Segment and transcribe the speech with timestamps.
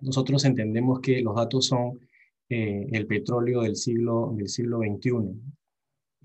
[0.00, 2.00] nosotros entendemos que los datos son
[2.48, 5.10] eh, el petróleo del siglo, del siglo XXI.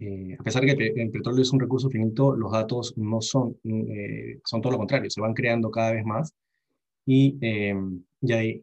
[0.02, 3.58] Eh, a pesar de que el petróleo es un recurso finito, los datos no son,
[3.64, 6.34] eh, son todo lo contrario, se van creando cada vez más
[7.06, 7.38] y,
[8.22, 8.62] y,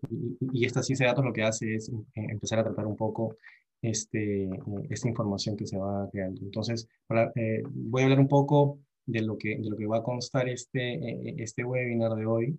[0.53, 3.37] y, esta ciencia de datos lo que hace es empezar a tratar un poco
[3.83, 4.49] este,
[4.89, 6.41] esta información que se va creando.
[6.43, 10.49] Entonces, voy a hablar un poco de lo que, de lo que va a constar
[10.49, 12.59] este, este webinar de hoy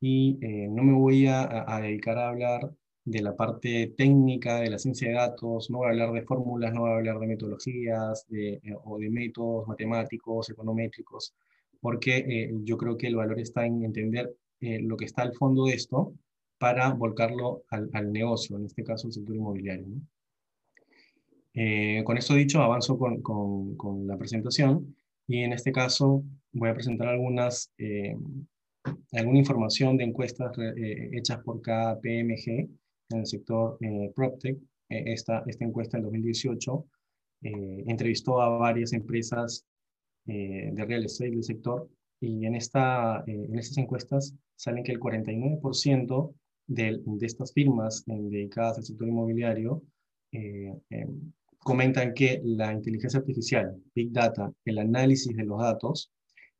[0.00, 0.38] y
[0.70, 2.70] no me voy a, a dedicar a hablar
[3.06, 6.74] de la parte técnica de la ciencia de datos, no voy a hablar de fórmulas,
[6.74, 11.32] no voy a hablar de metodologías de, eh, o de métodos matemáticos, econométricos,
[11.80, 15.34] porque eh, yo creo que el valor está en entender eh, lo que está al
[15.34, 16.14] fondo de esto
[16.58, 19.86] para volcarlo al, al negocio, en este caso el sector inmobiliario.
[22.04, 24.96] con esto dicho, avanzo con, con, con, la presentación
[25.28, 27.72] y en este caso voy a presentar algunas,
[29.12, 32.68] alguna información de encuestas hechas por cada PMG
[33.10, 34.58] en el sector eh, PropTech.
[34.88, 36.86] Eh, esta, esta encuesta en 2018
[37.42, 39.66] eh, entrevistó a varias empresas
[40.26, 41.88] eh, de real estate del sector
[42.20, 46.34] y en, esta, en estas encuestas salen que el 49%
[46.68, 49.82] de, de, estas firmas dedicadas al sector inmobiliario
[51.58, 56.10] comentan que la inteligencia artificial, Big Data, el análisis de los datos,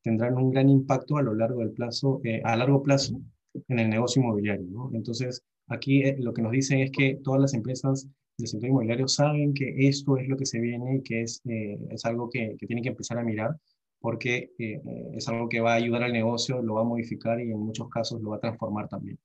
[0.06, 3.20] tendrán un gran impacto a lo largo del plazo, a largo plazo
[3.68, 4.66] en el negocio inmobiliario.
[4.70, 4.90] ¿no?
[4.94, 9.08] Entonces, Aquí eh, lo que nos dicen es que todas las empresas del sector inmobiliario
[9.08, 12.56] saben que esto es lo que se viene y que es, eh, es algo que,
[12.58, 13.56] que, tienen que empezar a mirar
[14.00, 14.80] porque eh,
[15.14, 17.88] es algo que va a ayudar al negocio, lo va a modificar y en muchos
[17.88, 19.18] casos lo va a transformar también.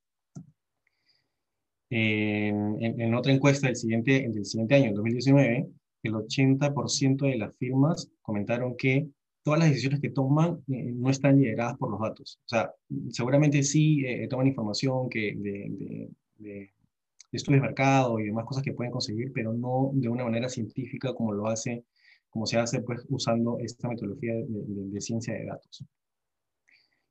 [1.90, 5.68] En, en, otra encuesta del siguiente, del siguiente año, 2019,
[6.04, 9.10] el 80% de las firmas comentaron que
[9.44, 12.40] todas las decisiones que toman no están lideradas por los datos.
[12.46, 12.72] O sea,
[13.10, 16.72] seguramente sí toman información que de, de,
[17.32, 21.14] estudios de mercado y demás cosas que pueden conseguir, pero no de una manera científica
[21.14, 21.86] como lo hace,
[22.30, 25.86] como se hace pues usando esta metodología de, ciencia de datos.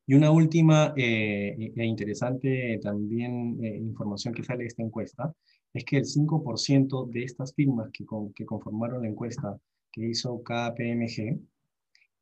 [0.06, 5.32] Y una última eh, e interesante también eh, información que sale de esta encuesta
[5.72, 8.04] es que el 5% de estas firmas que,
[8.34, 9.56] que, conformaron la encuesta
[9.92, 11.38] que hizo cada PMG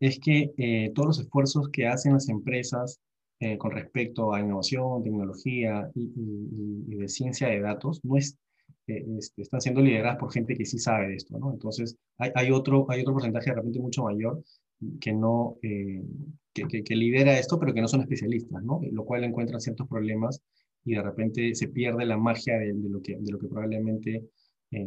[0.00, 3.00] es que eh, todos los esfuerzos que hacen las empresas
[3.41, 8.37] eh, con respecto a innovación, tecnología y, de ciencia de datos, no es,
[8.88, 11.53] eh, este, están siendo lideradas por gente que sí sabe de esto, ¿no?
[11.53, 14.42] Entonces, hay, hay, otro, hay otro porcentaje de repente mucho mayor
[15.00, 16.03] que no, eh,
[16.53, 18.81] que, que, lidera esto, pero que no son especialistas, ¿no?
[18.91, 20.42] Lo cual encuentran ciertos problemas
[20.84, 24.25] y de repente se pierde la magia de, de lo, que, de lo que probablemente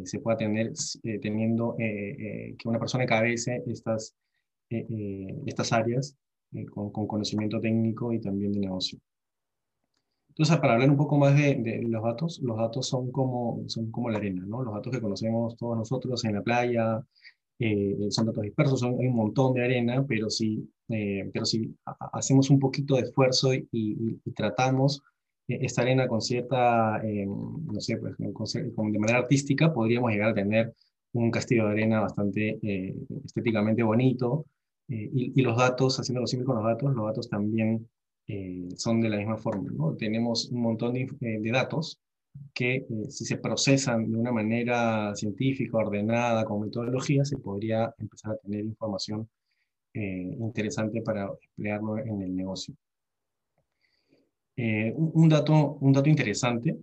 [0.04, 0.74] se pueda tener
[1.22, 4.16] teniendo que una persona encabece estas,
[5.46, 6.16] estas áreas
[6.54, 9.00] eh, con, conocimiento técnico y también de negocio.
[10.30, 14.10] Entonces, para hablar un poco más de, los datos, los datos son como, son como
[14.10, 14.62] la arena, ¿no?
[14.64, 17.02] Los datos que conocemos todos nosotros en la playa,
[17.60, 21.74] eh, son datos dispersos, son, hay un montón de arena, pero si, eh, pero si
[22.14, 25.02] hacemos un poquito de esfuerzo y, tratamos
[25.48, 30.74] esta arena con cierta, no sé, pues, de manera artística, podríamos llegar a tener
[31.14, 32.60] un castillo de arena bastante
[33.26, 34.46] estéticamente bonito,
[34.92, 37.88] eh, y, los datos, haciendo lo con los datos, los datos también
[38.28, 39.72] eh, son de la misma forma.
[39.72, 39.96] ¿no?
[39.96, 42.02] Tenemos un montón de, eh, de datos
[42.54, 48.38] que si se procesan de una manera científica, ordenada, con metodología, se podría empezar a
[48.38, 49.30] tener información
[49.94, 52.74] interesante para emplearlo en el negocio.
[54.96, 56.78] un, dato, un dato interesante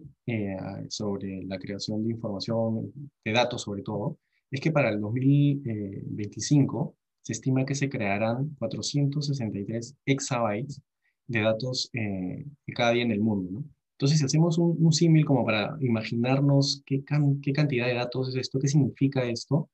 [0.89, 2.93] sobre la creación de información,
[3.25, 4.19] de datos sobre todo,
[4.51, 6.98] es que para el 2025
[7.29, 10.81] se estima que se crearán 463 exabytes
[11.27, 13.51] de datos eh, cada día en el mundo.
[13.53, 13.65] ¿no?
[13.97, 17.05] Entonces, si hacemos un, símil como para imaginarnos qué,
[17.43, 19.69] qué, cantidad de datos es esto, qué significa esto,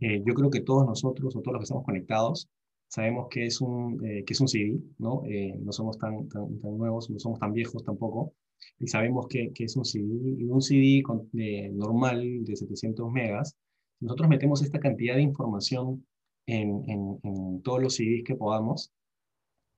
[0.00, 2.48] eh, yo creo que todos nosotros o todos los que estamos conectados
[2.86, 5.24] sabemos que es un, eh, que es un CD, ¿no?
[5.26, 8.32] Eh, no somos tan, tan, nuevos, no somos tan viejos tampoco,
[8.78, 10.06] y sabemos que, que es un CD,
[10.38, 11.28] y un CD con,
[11.74, 13.58] normal de 700 megas,
[14.00, 16.06] nosotros metemos esta cantidad de información
[16.48, 18.92] en, todos los CDs que podamos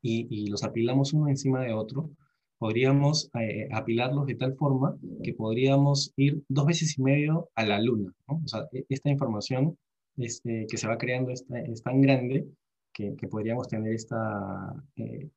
[0.02, 2.10] y, los apilamos uno encima de otro,
[2.58, 7.80] podríamos eh, apilarlos de tal forma que podríamos ir dos veces y medio a la
[7.80, 8.12] luna.
[8.26, 9.76] O sea, e, esta información
[10.16, 12.46] este, que se va creando es, es tan grande
[12.92, 15.28] que, podríamos tener esta, eh,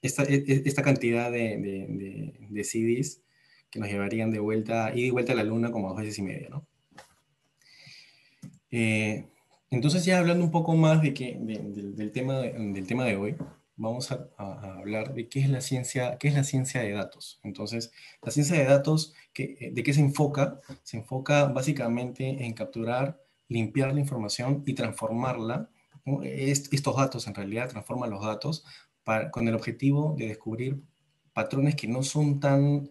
[0.00, 3.22] esta, e, e, esta, cantidad de, de, de, CDs
[3.70, 6.22] que nos llevarían de vuelta, y de vuelta a la luna como dos veces y
[6.22, 6.66] medio, ¿no?
[8.72, 9.28] Eh,
[9.70, 13.36] entonces ya hablando un poco más de que, del, tema, del tema de hoy,
[13.76, 14.28] vamos a,
[14.78, 17.40] hablar de qué es la ciencia, qué es la ciencia de datos.
[17.44, 17.92] Entonces,
[18.22, 20.60] la ciencia de datos, ¿de qué se enfoca?
[20.82, 25.70] Se enfoca básicamente en capturar, limpiar la información y transformarla.
[26.24, 28.64] estos datos, en realidad, transforman los datos
[29.30, 30.82] con el objetivo de descubrir
[31.32, 32.90] patrones que no son tan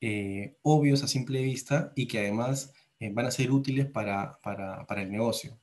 [0.00, 5.02] eh, obvios a simple vista y que además eh, van a ser útiles para, para,
[5.02, 5.58] el negocio.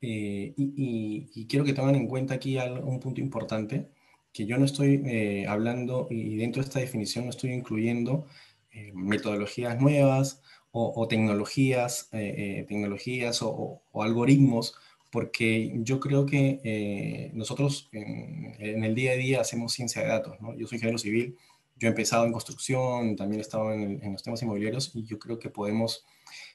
[0.00, 3.90] Eh, y, quiero que tengan en cuenta aquí un punto importante,
[4.32, 8.26] que yo no estoy hablando, y dentro de esta definición no estoy incluyendo
[8.94, 14.74] metodologías nuevas o, tecnologías, tecnologías o, algoritmos,
[15.10, 20.40] porque yo creo que nosotros en, en, el día a día hacemos ciencia de datos.
[20.40, 20.56] ¿no?
[20.56, 21.36] Yo soy ingeniero civil
[21.80, 25.38] yo he empezado en construcción, también he estado en, los temas inmobiliarios y yo creo
[25.38, 26.04] que podemos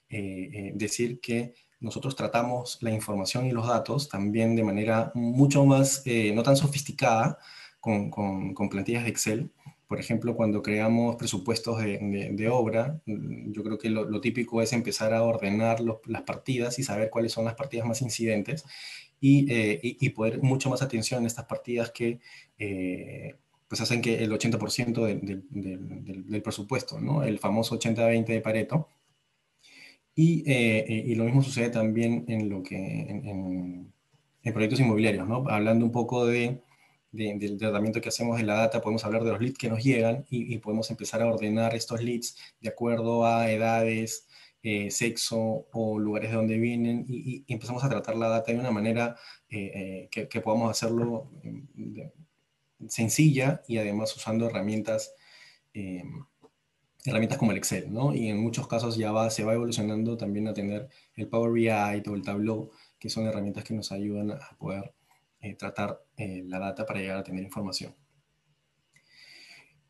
[0.07, 5.65] eh, eh, decir que nosotros tratamos la información y los datos también de manera mucho
[5.65, 7.39] más, eh, no tan sofisticada,
[7.79, 9.51] con, con, plantillas de Excel.
[9.87, 11.99] Por ejemplo, cuando creamos presupuestos de,
[12.31, 16.83] de, obra, mm, yo creo que lo, típico es empezar a ordenar las partidas y
[16.83, 18.63] saber cuáles son las partidas más incidentes
[19.19, 19.47] y,
[19.81, 22.19] y, poner mucho más atención en estas partidas que
[23.75, 27.23] pues hacen que el 80% del, presupuesto, ¿no?
[27.23, 28.87] El famoso 80-20 de Pareto.
[30.15, 33.91] Y, eh, eh, y, lo mismo sucede también en lo que en,
[34.53, 35.43] proyectos inmobiliarios, ¿no?
[35.49, 36.61] Hablando un poco de,
[37.11, 40.25] del tratamiento que hacemos de la data, podemos hablar de los leads que nos llegan
[40.29, 44.29] y, podemos empezar a ordenar estos leads de acuerdo a edades,
[44.63, 48.71] eh, sexo o lugares de donde vienen y, empezamos a tratar la data de una
[48.71, 49.17] manera
[49.49, 51.29] que, que, podamos hacerlo
[51.75, 52.13] de,
[52.87, 55.13] sencilla y además usando herramientas,
[55.73, 56.03] eh,
[57.05, 58.13] herramientas como el Excel, ¿no?
[58.13, 61.69] Y en muchos casos ya va, se va evolucionando también a tener el Power BI
[61.69, 64.93] o el Tableau, que son herramientas que nos ayudan a poder
[65.41, 67.95] eh, tratar eh, la data para llegar a tener información.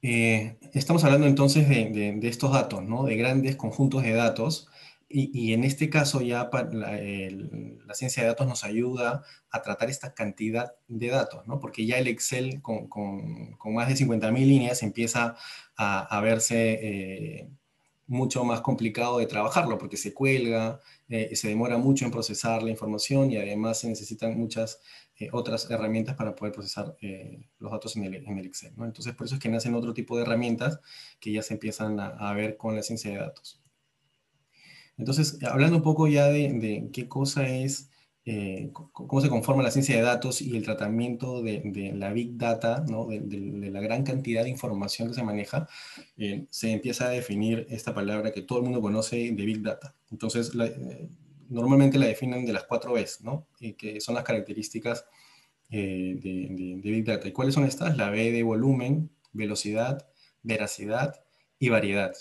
[0.02, 3.06] estamos hablando entonces de, de, estos datos, ¿no?
[3.06, 4.68] De grandes conjuntos de datos
[5.08, 10.74] y, en este caso ya la, ciencia de datos nos ayuda a tratar esta cantidad
[10.88, 11.60] de datos, ¿no?
[11.60, 15.36] porque ya el Excel con, con, más de 50.000 líneas empieza
[15.78, 17.50] a, verse eh,
[18.08, 22.72] mucho más complicado de trabajarlo, porque se cuelga, eh, se demora mucho en procesar la
[22.72, 24.82] información y además se necesitan muchas
[25.18, 26.98] eh, otras herramientas para poder procesar
[27.60, 28.74] los datos en el, Excel.
[28.76, 28.86] ¿no?
[28.86, 30.80] Entonces, por eso es que nacen otro tipo de herramientas
[31.20, 33.65] que ya se empiezan a ver con la ciencia de datos.
[34.98, 37.90] Entonces, hablando un poco ya de, qué cosa es,
[38.26, 42.82] eh, cómo se conforma la ciencia de datos y el tratamiento de, la big data,
[42.82, 45.68] de, la gran cantidad de información que se maneja,
[46.18, 49.96] eh, se empieza a definir esta palabra que todo el mundo conoce de big data.
[50.12, 51.10] Entonces, eh,
[51.50, 53.48] normalmente la definen de las cuatro Bs, ¿no?
[53.78, 55.06] que son las características
[55.70, 57.28] de, Big Data.
[57.28, 57.98] ¿Y cuáles son estas?
[57.98, 60.08] La B de volumen, velocidad,
[60.44, 61.24] veracidad
[61.60, 62.14] y variedad.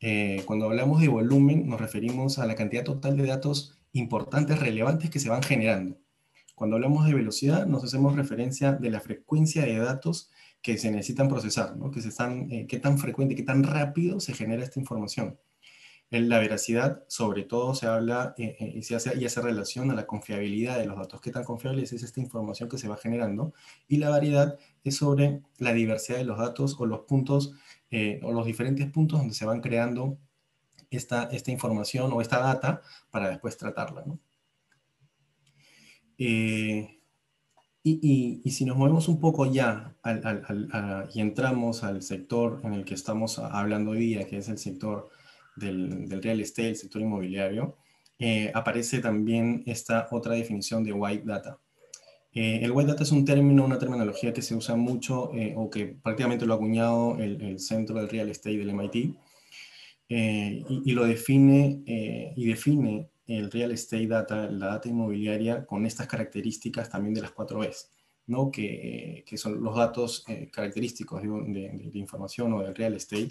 [0.00, 5.10] Eh, cuando hablamos de volumen, nos referimos a la cantidad total de datos importantes, relevantes
[5.10, 5.98] que se van generando.
[6.54, 10.30] Cuando hablamos de velocidad, nos hacemos referencia de la frecuencia de datos
[10.62, 11.90] que se necesitan procesar, ¿no?
[11.90, 15.38] que se están, eh, qué tan frecuente, qué tan rápido se genera esta información.
[16.20, 20.06] La veracidad, sobre todo, se habla eh, y, se hace, y hace relación a la
[20.06, 21.20] confiabilidad de los datos.
[21.20, 23.52] ¿Qué tan confiable es esta información que se va generando?
[23.88, 27.54] Y la variedad es sobre la diversidad de los datos o los puntos
[27.90, 30.16] eh, o los diferentes puntos donde se van creando
[30.88, 34.04] esta, esta información o esta data para después tratarla.
[36.16, 37.00] Eh,
[37.82, 39.96] y, y, si nos movemos un poco ya
[41.12, 45.10] y entramos al sector en el que estamos hablando hoy día, que es el sector
[45.56, 47.76] del, del real estate, el sector inmobiliario,
[48.18, 51.58] eh, aparece también esta otra definición de white data.
[52.32, 55.70] Eh, el White Data es un término, una terminología que se usa mucho eh, o
[55.70, 59.14] que prácticamente lo ha acuñado el, Centro del Real Estate del MIT
[60.08, 61.82] y, lo define
[62.36, 67.30] y define el Real Estate Data, la data inmobiliaria, con estas características también de las
[67.30, 67.90] cuatro Bs,
[68.26, 68.50] ¿no?
[68.50, 73.30] que, que son los datos característicos de, de, información o del Real Estate,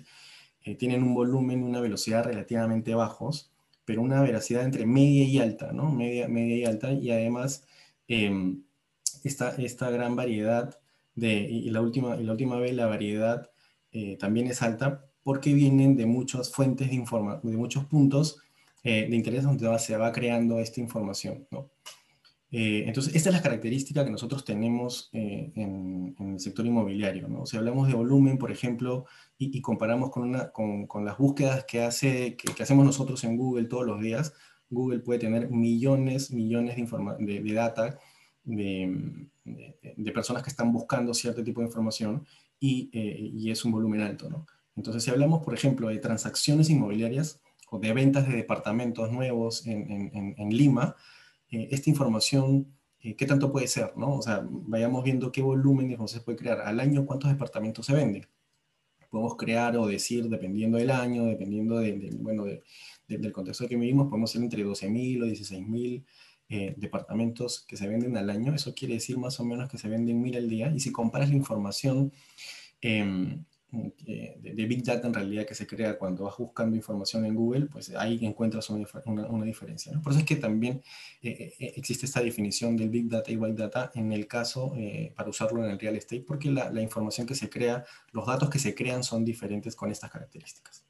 [0.78, 3.52] tienen un volumen y una velocidad relativamente bajos,
[3.86, 5.92] pero una veracidad entre media y alta, ¿no?
[5.92, 7.66] media, media y alta, y además
[8.08, 8.64] em,
[9.24, 10.80] esta, esta gran variedad
[11.16, 13.52] de, y la última, la última vez la variedad
[13.92, 18.40] eh, también es alta porque vienen de muchas fuentes de información, de muchos puntos
[18.84, 21.48] eh, de interés donde se va creando esta información.
[21.52, 21.70] ¿no?
[22.56, 27.28] Eh, entonces, esta es la característica que nosotros tenemos en, el sector inmobiliario.
[27.28, 27.48] ¿no?
[27.48, 29.06] Si hablamos de volumen, por ejemplo,
[29.40, 33.66] y, comparamos con, una, con, con, las búsquedas que, hace, que, hacemos nosotros en Google
[33.66, 34.36] todos los días,
[34.70, 38.00] Google puede tener millones, millones de, de, de data
[38.44, 42.24] de, personas que están buscando cierto tipo de información
[42.60, 44.30] y, y, es un volumen alto.
[44.30, 44.46] ¿no?
[44.76, 47.42] Entonces, si hablamos, por ejemplo, de transacciones inmobiliarias
[47.72, 50.96] o de ventas de departamentos nuevos en, en, en Lima,
[51.72, 52.68] esta información
[53.04, 54.16] eh, qué tanto puede ser, ¿no?
[54.16, 56.62] O sea, vayamos viendo qué volumen de información puede crear.
[56.62, 58.26] Al año, ¿cuántos departamentos se venden?
[59.10, 62.46] Podemos crear o decir, dependiendo del año, dependiendo de, bueno,
[63.08, 66.06] del contexto que vivimos, podemos ser entre 12.000 o 16.000
[66.50, 68.56] eh, departamentos que se venden al año.
[68.56, 70.72] Eso quiere decir más o menos que se venden mil al día.
[70.74, 72.14] Y si comparas la información
[74.06, 77.66] eh, de, Big Data en realidad que se crea cuando vas buscando información en Google,
[77.66, 80.00] pues ahí encuentras una, una, diferencia.
[80.04, 80.84] Por eso es que también
[81.24, 84.76] eh, eh, existe esta definición del Big Data y White Data en el caso
[85.16, 88.50] para usarlo en el real estate, porque la, la, información que se crea, los datos
[88.50, 90.86] que se crean son diferentes con estas características.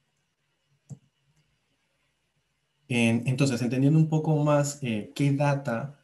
[2.89, 5.99] entonces, entendiendo un poco más qué data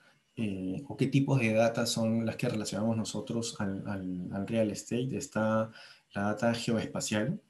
[0.87, 3.83] o qué tipos de data son las que relacionamos nosotros al,
[4.31, 5.71] al real estate, está
[6.13, 7.41] la data geoespacial,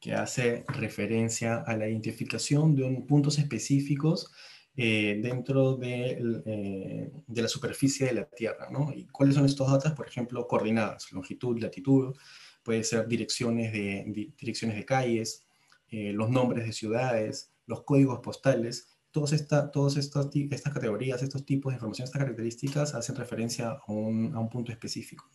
[0.00, 4.30] que hace referencia a la identificación de puntos específicos
[4.76, 8.68] eh, dentro de, eh, de, la superficie de la Tierra.
[8.70, 8.92] ¿no?
[8.94, 9.92] ¿Y cuáles son estos datos?
[9.92, 12.14] Por ejemplo, coordenadas, longitud, latitud,
[12.62, 15.46] puede ser direcciones de, direcciones de calles,
[15.90, 18.88] eh, los nombres de ciudades, los códigos postales.
[19.10, 23.92] Todas, esta, todas estas, estas categorías, estos tipos de información, estas características hacen referencia a
[23.92, 25.28] un, a un punto específico.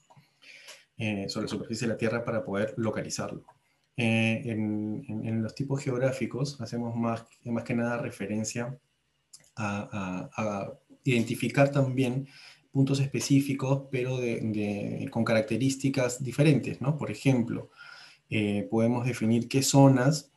[0.96, 3.44] Eh, sobre la superficie de la Tierra para poder localizarlo.
[3.98, 8.80] Eh, en, los tipos geográficos hacemos más, más que nada referencia
[9.56, 10.72] a,
[11.04, 12.28] identificar también
[12.72, 16.96] puntos específicos, pero de, con características diferentes, ¿no?
[16.96, 17.72] Por ejemplo,
[18.30, 20.32] eh, podemos definir qué zonas,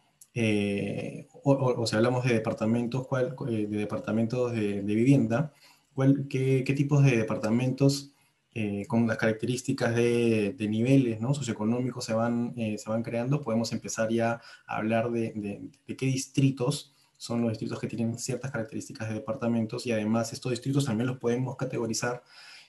[1.44, 5.52] o, si hablamos de departamentos, cuál, de departamentos de, vivienda,
[5.94, 8.15] cuál, qué, tipos de departamentos
[8.58, 11.34] eh, con las características de, niveles ¿no?
[11.34, 16.94] socioeconómicos se van, eh, se van creando, podemos empezar ya a hablar de, qué distritos
[17.18, 21.18] son los distritos que tienen ciertas características de departamentos y además estos distritos también los
[21.18, 22.22] podemos categorizar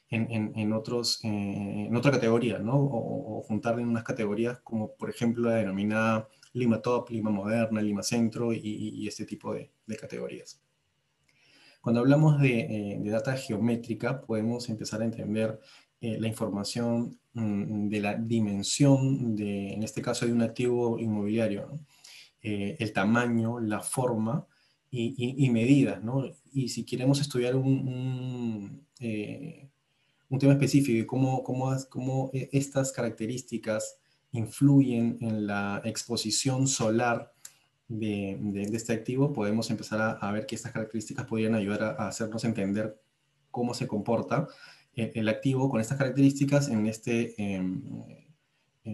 [0.10, 2.74] en, otros, eh, en otra categoría, ¿no?
[2.76, 8.04] O, juntar en unas categorías como por ejemplo la denominada Lima Top, Lima Moderna, Lima
[8.04, 10.60] Centro y este tipo de, categorías.
[11.88, 15.58] Cuando hablamos de, de, data geométrica, podemos empezar a entender
[16.02, 21.80] eh, la información mm, de la dimensión, de, en este caso, de un activo inmobiliario,
[22.42, 24.46] eh, el tamaño, la forma
[24.92, 26.04] y, medidas.
[26.04, 26.26] ¿no?
[26.52, 29.70] Y si queremos estudiar un, eh,
[30.28, 33.98] un tema específico y cómo, cómo, cómo, estas características
[34.34, 37.32] influyen en la exposición solar
[37.88, 41.90] de, de, este activo, podemos empezar a, a, ver que estas características podrían ayudar a,
[41.92, 43.00] a hacernos entender
[43.52, 44.48] cómo se comporta
[44.98, 47.84] el activo con estas características en este, em,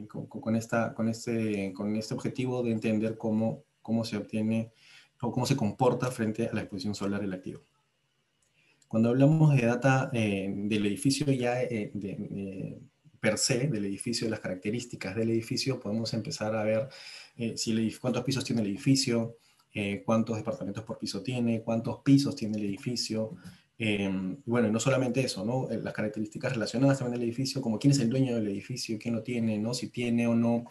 [0.08, 4.74] con, esta, con, este, con este objetivo de entender cómo, cómo se obtiene
[5.22, 7.62] o cómo se comporta frente a la exposición solar del activo.
[8.90, 12.82] Cuando hablamos de data eh, del edificio ya eh, de,
[13.20, 16.90] per se, del edificio, de las características del edificio, podemos empezar a ver
[17.38, 19.38] eh, si cuántos pisos tiene el edificio,
[20.06, 23.36] cuántos departamentos por piso tiene, cuántos pisos tiene el edificio,
[23.86, 24.10] eh,
[24.46, 25.70] bueno, y no solamente eso, ¿no?
[25.70, 29.16] Eh, las características relacionadas también del edificio, como quién es el dueño del edificio, quién
[29.16, 29.74] lo tiene, ¿no?
[29.74, 30.66] Si tiene o no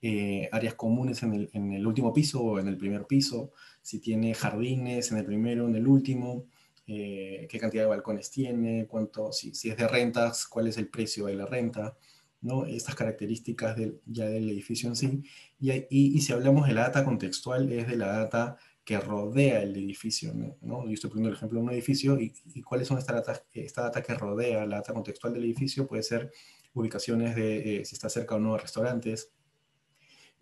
[0.00, 3.52] eh, áreas comunes en el, en el, último piso o en el primer piso,
[3.82, 6.46] si tiene jardines en el primero o en el último,
[6.86, 11.26] qué cantidad de balcones tiene, cuánto, si, si, es de rentas, cuál es el precio
[11.26, 11.96] de la renta,
[12.44, 12.66] ¿no?
[12.66, 15.22] Estas características del, ya del edificio en sí.
[15.58, 19.62] Y, y, y si hablamos de la data contextual, es de la data que rodea
[19.62, 20.32] el edificio.
[20.60, 20.84] ¿no?
[20.86, 22.32] Yo estoy poniendo el ejemplo de un edificio y,
[22.62, 25.86] cuáles son estas data, esta data que rodea la data contextual del edificio.
[25.86, 26.30] Puede ser
[26.74, 29.32] ubicaciones de eh, si está cerca o no a restaurantes,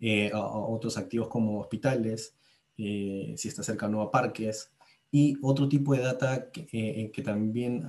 [0.01, 2.35] eh, a, otros activos como hospitales,
[2.77, 4.73] eh, si está cerca o no a parques,
[5.15, 7.87] y otro tipo de data que, que también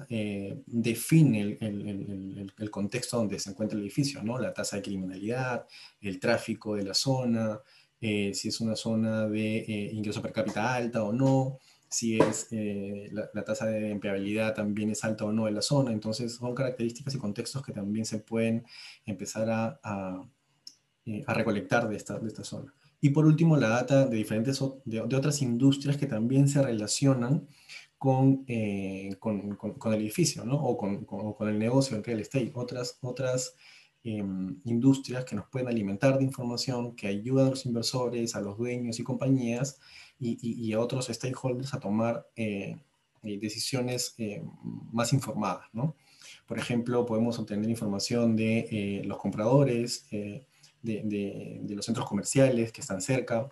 [0.67, 4.39] define el, contexto donde se encuentra el edificio, ¿no?
[4.39, 5.67] la tasa de criminalidad,
[6.03, 7.63] el tráfico de la zona,
[8.07, 12.49] eh, si es una zona de eh, ingreso per cápita alta o no, si es
[12.51, 15.91] eh, la, tasa de empleabilidad también es alta o no en la zona.
[15.91, 18.67] Entonces son características y contextos que también se pueden
[19.07, 22.75] empezar a, a, recolectar de esta, de esta zona.
[23.05, 27.47] Y por último, la data de diferentes de, otras industrias que también se relacionan
[27.99, 28.45] con,
[29.19, 30.57] con, con, el edificio, ¿no?
[30.57, 32.53] O con, con, el negocio, el real estate.
[32.55, 33.55] Otras, otras
[34.07, 38.59] Em, industrias que nos pueden alimentar de información, que ayudan a los inversores, a los
[38.59, 39.81] dueños y compañías
[40.21, 42.77] y, a otros stakeholders a tomar eh,
[43.23, 44.43] eh, decisiones eh,
[44.93, 45.69] más informadas.
[45.73, 45.97] ¿no?
[46.47, 50.07] Por ejemplo, podemos obtener información de los compradores,
[50.85, 53.49] de, los centros comerciales que están cerca,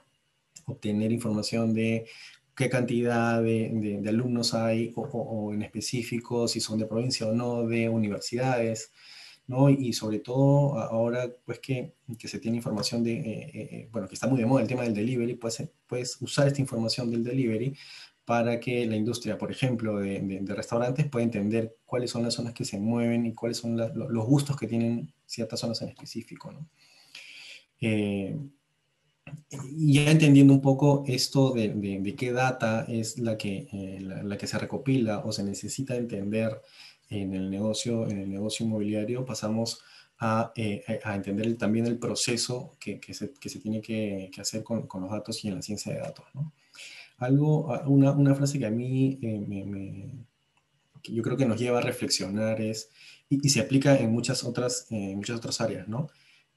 [0.67, 2.07] obtener información de
[2.55, 7.89] qué cantidad de, alumnos hay o, en específico, si son de provincia o no, de
[7.89, 8.93] universidades,
[9.47, 9.69] ¿no?
[9.71, 14.09] Y sobre todo ahora, pues que, que se tiene información de, eh, eh, eh, bueno,
[14.09, 17.25] que está muy de moda el tema del delivery, pues puedes usar esta información del
[17.25, 17.75] delivery
[18.25, 22.65] para que la industria, por ejemplo, de, restaurantes pueda entender cuáles son las zonas que
[22.65, 26.69] se mueven y cuáles son los gustos que tienen ciertas zonas en específico, ¿no?
[29.51, 34.37] Y ya entendiendo un poco esto de, de, qué data es la que, eh, la,
[34.37, 36.61] que se recopila o se necesita entender
[37.11, 39.83] en el negocio, en el negocio inmobiliario, pasamos
[40.19, 44.63] a, eh, a entender también el proceso que, que, se, que se, tiene que, hacer
[44.63, 46.27] con, con, los datos y en la ciencia de datos.
[46.35, 46.53] ¿no?
[47.19, 50.25] Algo, una, una, frase que a mí eh, me,
[51.03, 52.91] que yo creo que nos lleva a reflexionar es,
[53.29, 56.09] y, y se aplica en muchas otras, en muchas otras áreas, ¿no?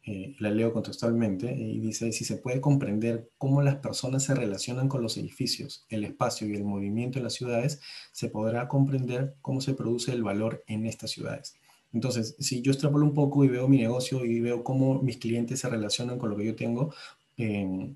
[0.08, 4.88] Eh, la leo contextualmente, y dice, si se puede comprender cómo las personas se relacionan
[4.88, 7.82] con los edificios, el espacio y el movimiento en las ciudades,
[8.12, 11.56] se podrá comprender cómo se produce el valor en estas ciudades.
[11.92, 15.62] Entonces, si yo extrapolo un poco y veo mi negocio y veo cómo mis clientes
[15.62, 16.94] se relacionan con lo que yo tengo,
[17.38, 17.92] eh,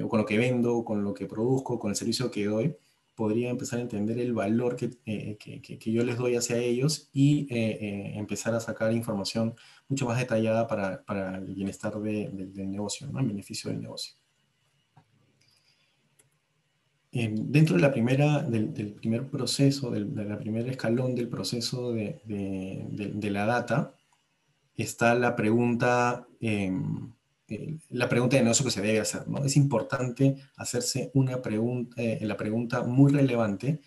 [0.00, 2.76] o con lo que vendo, con lo que produzco, con el servicio que doy,
[3.16, 7.08] podría empezar a entender el valor que, eh, que, que, yo les doy hacia ellos
[7.12, 9.54] y empezar a sacar información
[9.88, 13.18] mucho más detallada para, para el bienestar de, del negocio, ¿no?
[13.18, 14.14] el beneficio del negocio.
[17.10, 23.30] dentro de la primera, del, primer proceso, del, de primer escalón del proceso de, de,
[23.30, 23.94] la data,
[24.76, 26.26] está la pregunta,
[27.90, 29.28] la pregunta de negocio que se debe hacer.
[29.28, 29.44] ¿no?
[29.44, 33.80] Es importante hacerse una pregunta, eh, la pregunta muy relevante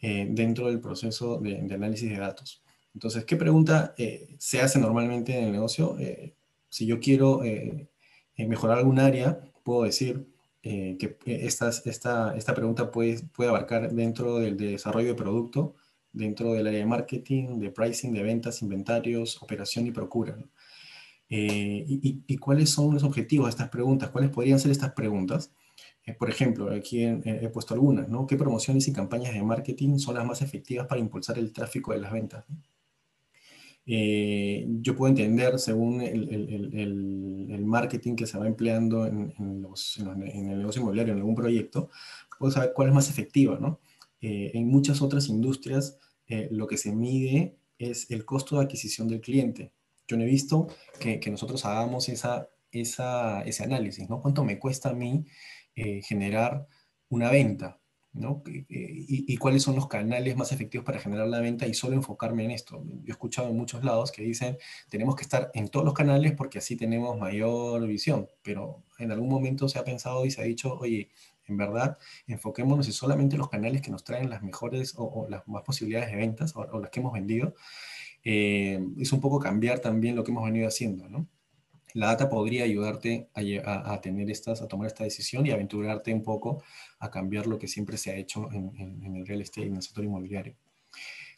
[0.00, 2.64] eh, dentro del proceso de, análisis de datos.
[2.94, 5.96] Entonces, ¿qué pregunta eh, se hace normalmente en el negocio?
[5.98, 6.36] Eh,
[6.68, 7.88] si yo quiero eh,
[8.36, 10.28] mejorar algún área, puedo decir
[10.62, 15.74] que esta, esta pregunta puede, puede abarcar dentro del desarrollo de producto,
[16.10, 20.38] dentro del área de marketing, de pricing, de ventas, inventarios, operación y procura.
[21.28, 24.10] Y, cuáles son los objetivos de estas preguntas?
[24.10, 25.52] ¿Cuáles podrían ser estas preguntas?
[26.18, 28.26] por ejemplo, aquí he puesto algunas, ¿no?
[28.26, 32.00] ¿Qué promociones y campañas de marketing son las más efectivas para impulsar el tráfico de
[32.00, 32.44] las ventas?
[33.86, 39.60] Eh, yo puedo entender, según el, el, el, marketing que se va empleando en, en,
[39.62, 41.90] los, en, el negocio inmobiliario, en algún proyecto,
[42.38, 43.80] puedo saber cuál es más efectiva, ¿no?
[44.20, 49.08] Eh, en muchas otras industrias, eh, lo que se mide es el costo de adquisición
[49.08, 49.72] del cliente.
[50.06, 50.68] Yo no he visto
[51.00, 54.20] que, que nosotros hagamos esa, esa, ese análisis, ¿no?
[54.20, 55.24] ¿Cuánto me cuesta a mí
[55.74, 56.68] generar
[57.08, 57.80] una venta?
[58.68, 62.52] Y, cuáles son los canales más efectivos para generar la venta y solo enfocarme en
[62.52, 62.84] esto.
[63.02, 64.56] Yo he escuchado en muchos lados que dicen,
[64.88, 69.28] tenemos que estar en todos los canales porque así tenemos mayor visión, pero en algún
[69.28, 71.10] momento se ha pensado y se ha dicho, oye,
[71.46, 75.62] en verdad, enfoquémonos en solamente los canales que nos traen las mejores o, las más
[75.62, 77.54] posibilidades de ventas o, las que hemos vendido.
[78.24, 81.28] Eh, es un poco cambiar también lo que hemos venido haciendo, ¿no?
[81.94, 86.62] la data podría ayudarte a, tener estas, a tomar esta decisión y aventurarte un poco
[86.98, 90.04] a cambiar lo que siempre se ha hecho en, el real estate, en el sector
[90.04, 90.56] inmobiliario.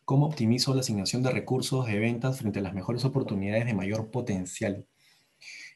[0.07, 4.11] ¿Cómo optimizo la asignación de recursos de ventas frente a las mejores oportunidades de mayor
[4.11, 4.87] potencial?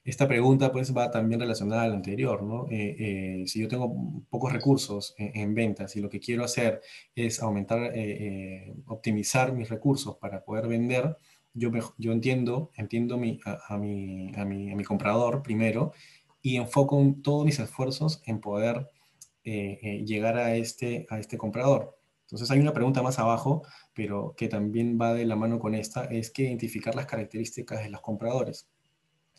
[0.03, 2.67] Esta pregunta pues va también relacionada a anterior, ¿no?
[2.71, 6.81] Eh, eh, si yo tengo pocos recursos en, ventas y lo que quiero hacer
[7.15, 11.17] es aumentar, eh, optimizar mis recursos para poder vender,
[11.53, 15.93] yo, yo entiendo, entiendo mi, a, mi, a, mi, a, mi, comprador primero
[16.41, 18.89] y enfoco todos mis esfuerzos en poder
[19.45, 21.99] llegar a este, a este comprador.
[22.23, 26.05] Entonces hay una pregunta más abajo, pero que también va de la mano con esta,
[26.05, 28.70] es que identificar las características de los compradores.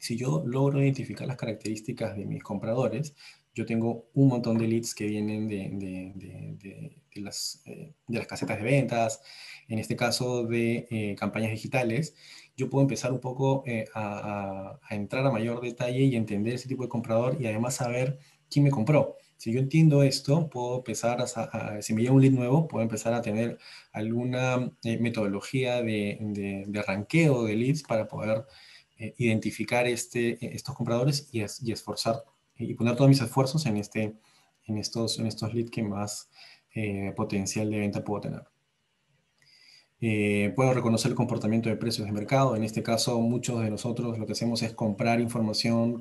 [0.02, 3.14] Si yo logro identificar las características de mis compradores,
[3.54, 8.26] yo tengo un montón de leads que vienen de, de, de, de las, eh, las
[8.26, 9.22] casetas de ventas,
[9.68, 12.16] en este caso de eh, campañas digitales,
[12.58, 16.82] yo puedo empezar un poco eh, a, entrar a mayor detalle y entender ese tipo
[16.82, 18.18] de comprador y además saber
[18.50, 19.18] quién me compró.
[19.38, 23.14] Si yo entiendo esto, puedo empezar a, si me llega un lead nuevo, puedo empezar
[23.14, 23.60] a tener
[23.92, 28.46] alguna metodología de, de, de, ranqueo de leads para poder
[29.18, 32.24] identificar este, estos compradores y, esforzar
[32.56, 34.16] y poner todos mis esfuerzos en, este,
[34.68, 36.30] en, estos, en estos leads que más
[36.74, 38.44] eh, potencial de venta puedo tener.
[40.04, 42.56] Eh, puedo reconocer el comportamiento de precios de mercado.
[42.56, 46.00] En este caso, muchos de nosotros lo que hacemos es comprar información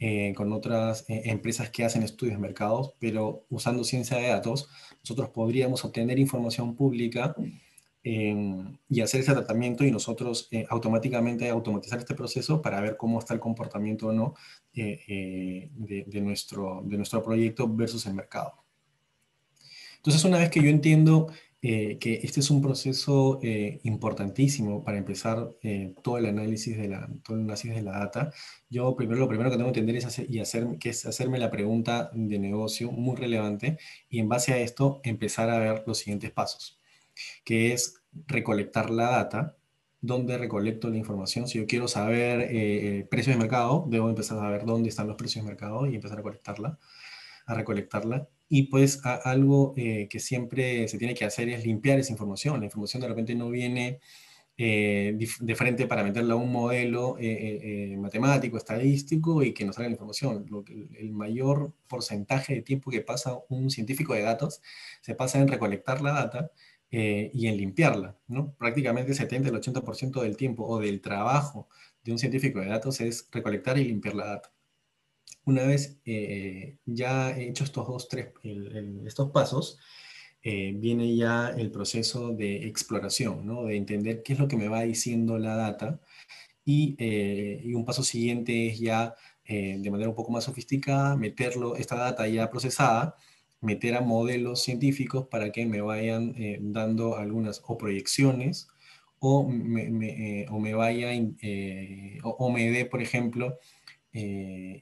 [0.00, 4.68] eh, con otras empresas que hacen estudios de mercados, pero usando ciencia de datos,
[5.02, 7.34] nosotros podríamos obtener información pública
[8.02, 13.34] y hacer ese tratamiento y nosotros eh, automáticamente automatizar este proceso para ver cómo está
[13.34, 14.34] el comportamiento o no
[14.74, 15.70] eh, eh,
[16.06, 18.64] de, nuestro, de nuestro proyecto versus el mercado.
[19.96, 21.30] Entonces, una vez que yo entiendo
[21.62, 23.38] que este es un proceso
[23.82, 25.50] importantísimo para empezar
[26.02, 28.32] todo el análisis de la, todo el análisis de la data,
[28.70, 31.50] yo primero lo primero que tengo que entender es y hacer, que es hacerme la
[31.50, 33.76] pregunta de negocio muy relevante
[34.08, 36.79] y en base a esto empezar a ver los siguientes pasos
[37.44, 39.56] que es recolectar la data.
[40.02, 41.46] ¿Dónde recolecto la información?
[41.46, 45.16] Si yo quiero saber eh, precios de mercado, debo empezar a saber dónde están los
[45.16, 46.78] precios de mercado y empezar a colectarla,
[47.46, 48.28] a recolectarla.
[48.48, 52.58] Y pues algo eh, que siempre se tiene que hacer es limpiar esa información.
[52.60, 54.00] La información de repente no viene
[54.56, 57.16] eh, de frente para meterla a un modelo
[57.98, 60.46] matemático, estadístico y que nos salga la información.
[60.98, 64.62] el mayor porcentaje de tiempo que pasa un científico de datos
[65.02, 66.50] se pasa en recolectar la data
[66.92, 68.18] eh, y en limpiarla.
[68.26, 68.54] ¿no?
[68.54, 71.68] Prácticamente el 70 el 80% del tiempo o del trabajo
[72.02, 74.52] de un científico de datos es recolectar y limpiar la data.
[75.44, 78.32] Una vez eh, ya hecho estos dos, tres,
[79.06, 79.78] estos pasos,
[80.42, 83.64] eh, viene ya el proceso de exploración, ¿no?
[83.64, 86.00] de entender qué es lo que me va diciendo la data
[86.64, 89.14] y, y un paso siguiente es ya
[89.46, 93.16] de manera un poco más sofisticada meterlo, esta data ya procesada
[93.60, 98.68] meter a modelos científicos para que me vayan eh, dando algunas o proyecciones
[99.18, 103.58] o me, eh, o me vaya eh, o, me dé, por ejemplo,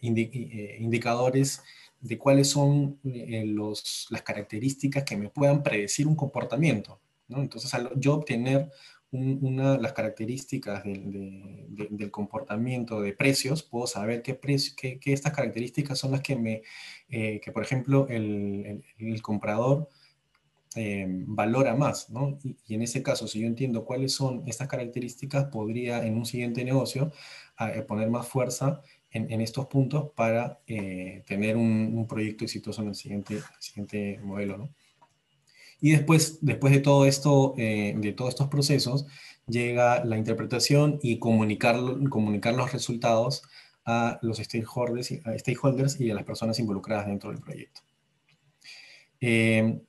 [0.01, 1.63] indicadores
[2.01, 7.01] de cuáles son los, las características que me puedan predecir un comportamiento.
[7.27, 7.43] ¿no?
[7.43, 8.71] Entonces, al yo obtener
[9.11, 16.13] una de las características del comportamiento de precios, puedo saber qué, qué, estas características son
[16.13, 16.63] las que me,
[17.09, 18.83] eh, que por ejemplo el,
[19.23, 19.89] comprador
[20.77, 22.39] eh, valora más, ¿no?
[22.43, 26.65] Y, en ese caso, si yo entiendo cuáles son estas características, podría en un siguiente
[26.65, 27.11] negocio
[27.61, 32.95] eh, poner más fuerza en, estos puntos para tener un, un, proyecto exitoso en el
[32.95, 34.71] siguiente, siguiente modelo, ¿no?
[35.81, 39.07] Y después, después de todo esto, eh, de todos estos procesos,
[39.47, 41.77] llega la interpretación y comunicar,
[42.11, 43.43] comunicar los resultados
[43.85, 47.81] a los stakeholders, a stakeholders y a las personas involucradas dentro del proyecto.
[49.21, 49.81] Eh,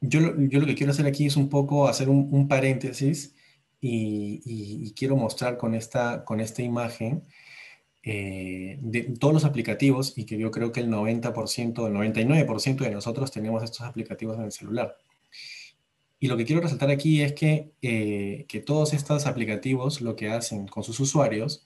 [0.00, 3.34] yo, yo, lo que quiero hacer aquí es un poco hacer un, paréntesis
[3.80, 7.22] y, quiero mostrar con esta, con esta imagen
[8.02, 12.90] eh, de todos los aplicativos y que yo creo que el 90%, el 99% de
[12.90, 14.96] nosotros tenemos estos aplicativos en el celular.
[16.20, 20.28] Y lo que quiero resaltar aquí es que, eh, que todos estos aplicativos lo que
[20.28, 21.64] hacen con sus usuarios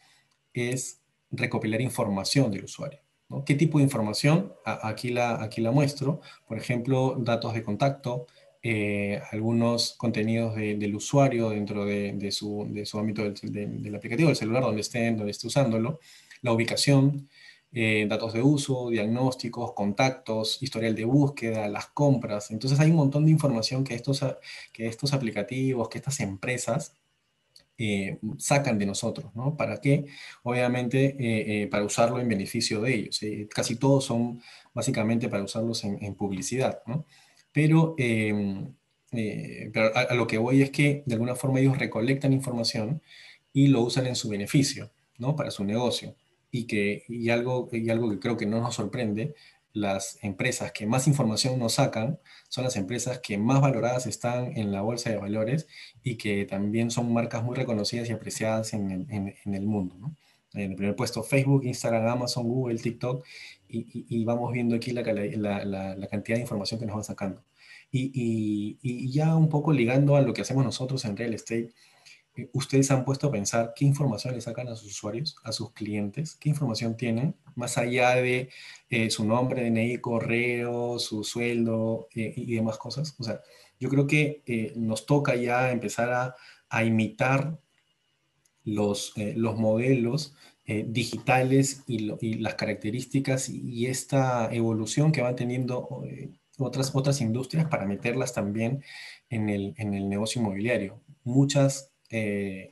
[0.53, 3.01] es recopilar información del usuario.
[3.47, 4.53] ¿Qué tipo de información?
[4.65, 6.21] aquí, la, aquí la muestro.
[6.47, 8.27] Por ejemplo, datos de contacto,
[8.63, 14.37] eh, algunos contenidos del usuario dentro de, su, de su, ámbito del, del, aplicativo, del
[14.37, 15.99] celular, donde esté, donde esté usándolo,
[16.43, 17.29] la ubicación,
[17.75, 22.51] eh, datos de uso, diagnósticos, contactos, historial de búsqueda, las compras.
[22.51, 24.23] Entonces hay un montón de información que estos,
[24.75, 26.95] que estos aplicativos, que estas empresas
[27.79, 29.57] eh, sacan de nosotros, ¿no?
[29.57, 30.05] ¿Para qué?
[30.43, 31.17] Obviamente
[31.63, 33.21] eh, para usarlo en beneficio de ellos.
[33.49, 34.43] casi todos son
[34.75, 37.07] básicamente para usarlos en, publicidad, ¿no?
[37.53, 38.75] Pero, em,
[39.73, 43.03] pero a, a, lo que voy es que de alguna forma ellos recolectan información
[43.53, 45.37] y lo usan en su beneficio, ¿no?
[45.37, 46.17] Para su negocio
[46.53, 49.35] y, que, y, algo, y algo que creo que no nos sorprende,
[49.73, 54.71] las empresas que más información nos sacan son las empresas que más valoradas están en
[54.71, 55.67] la bolsa de valores
[56.03, 59.97] y que también son marcas muy reconocidas y apreciadas en el, en, el mundo.
[59.99, 60.15] ¿no?
[60.53, 63.25] En el primer puesto Facebook, Instagram, Amazon, Google, TikTok
[63.69, 67.43] y, y, vamos viendo aquí la, la, la, cantidad de información que nos van sacando.
[67.91, 71.73] Y, y, ya un poco ligando a lo que hacemos nosotros en real estate,
[72.53, 76.37] ustedes han puesto a pensar qué información le sacan a sus usuarios, a sus clientes,
[76.37, 78.51] qué información tienen, más allá de
[78.89, 83.15] eh, su nombre, DNI, correo, su sueldo eh, y demás cosas.
[83.19, 83.41] O sea,
[83.79, 86.37] yo creo que nos toca ya empezar
[86.71, 87.59] a, imitar
[88.65, 95.87] los, los modelos digitales y, y, las características y, esta evolución que van teniendo
[96.59, 98.83] otras, otras industrias para meterlas también
[99.31, 101.01] en el, en el negocio inmobiliario.
[101.25, 102.71] Muchas eh,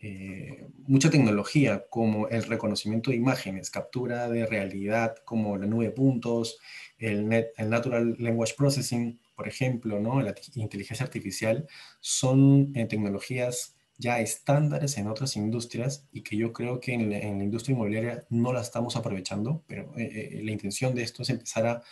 [0.00, 5.90] eh, mucha tecnología como el reconocimiento de imágenes, captura de realidad como la nube de
[5.90, 6.58] puntos,
[6.98, 10.20] el, el Natural Language Processing, por ejemplo, ¿no?
[10.20, 11.66] la inteligencia artificial,
[12.00, 17.18] son eh, tecnologías ya estándares en otras industrias y que yo creo que en la,
[17.18, 21.82] industria inmobiliaria no la estamos aprovechando, pero la intención de esto es empezar a,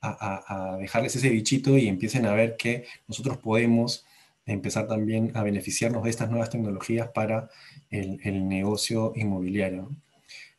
[0.00, 4.04] a, a, dejarles ese bichito y empiecen a ver que nosotros podemos
[4.46, 7.50] empezar también a beneficiarnos de estas nuevas tecnologías para
[7.90, 9.90] el, negocio inmobiliario.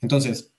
[0.01, 0.53] Entonces,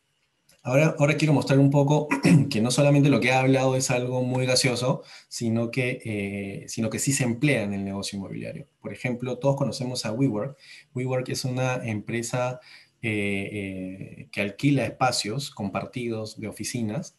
[0.64, 2.08] Ahora, quiero mostrar un poco
[2.50, 6.90] que no solamente lo que he hablado es algo muy gaseoso, sino que, eh, sino
[6.90, 8.66] que sí se emplea en el negocio inmobiliario.
[8.82, 10.58] Por ejemplo, todos conocemos a WeWork.
[10.94, 12.60] WeWork es una empresa
[13.00, 17.16] eh, eh, que alquila espacios compartidos de oficinas.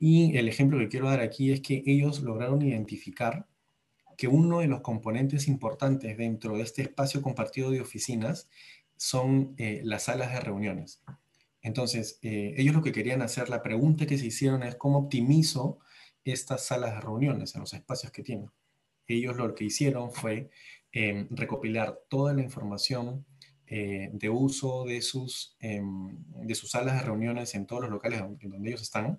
[0.00, 3.46] Y el ejemplo que quiero dar aquí es que ellos lograron identificar
[4.16, 8.48] que uno de los componentes importantes dentro de este espacio compartido de oficinas
[8.96, 11.02] son las salas de reuniones.
[11.64, 15.78] Entonces, eh, ellos lo que querían hacer, la pregunta que se hicieron es cómo optimizo
[16.22, 18.50] estas salas de reuniones en los espacios que tienen.
[19.06, 20.50] Ellos lo que hicieron fue
[20.92, 23.24] em, recopilar toda la información
[23.66, 28.20] eh, de uso de sus, em, de sus salas de reuniones en todos los locales
[28.20, 29.18] donde, donde ellos están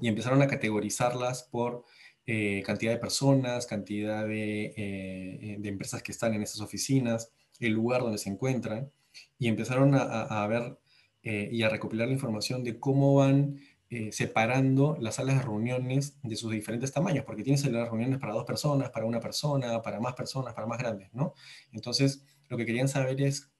[0.00, 1.84] y empezaron a categorizarlas por
[2.30, 8.02] eh, cantidad de personas, cantidad de, de, empresas que están en esas oficinas, el lugar
[8.02, 8.92] donde se encuentran
[9.38, 10.78] y empezaron a, a ver
[11.22, 13.60] eh, y a recopilar la información de cómo van
[13.90, 18.34] eh, separando las salas de reuniones de sus diferentes tamaños, porque tienes de reuniones para
[18.34, 21.34] dos personas, para una persona, para más personas, para más grandes, ¿no?
[21.72, 23.50] Entonces, lo que querían saber es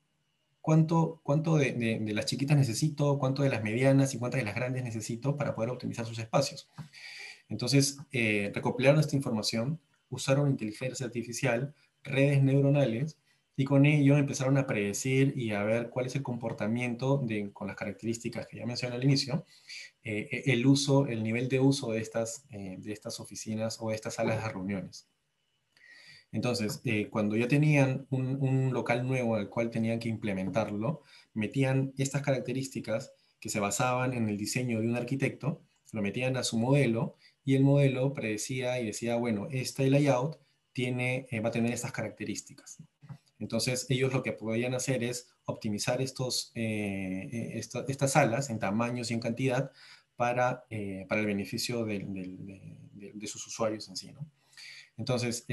[0.61, 4.85] cuánto, cuánto de, las chiquitas necesito, cuánto de las medianas y cuántas de las grandes
[4.85, 6.70] necesito para poder optimizar sus espacios.
[7.48, 9.80] Entonces, eh, recopilaron esta información,
[10.11, 13.18] usaron inteligencia artificial, redes neuronales,
[13.56, 17.76] y con ello empezaron a predecir y a ver cuál es el comportamiento con las
[17.76, 19.44] características que ya mencioné al inicio,
[20.04, 23.88] eh, e, el uso, el nivel de uso de estas, eh, de estas oficinas o
[23.88, 25.08] de estas salas de reuniones.
[26.30, 32.20] Entonces, cuando ya tenían un, un, local nuevo al cual tenían que implementarlo, metían estas
[32.20, 37.16] características que se basaban en el diseño de un arquitecto, lo metían a su modelo
[37.48, 40.38] y el modelo predecía y decía, bueno, este layout
[40.74, 42.76] tiene, va a tener estas características.
[43.38, 47.58] Entonces, ellos lo que podían hacer es optimizar estos, eh, eh,
[47.88, 49.72] estas salas en tamaños y en cantidad
[50.14, 52.06] para, eh, para el beneficio de,
[53.26, 54.12] sus usuarios en sí.
[54.12, 54.30] ¿no?
[54.98, 55.46] Entonces,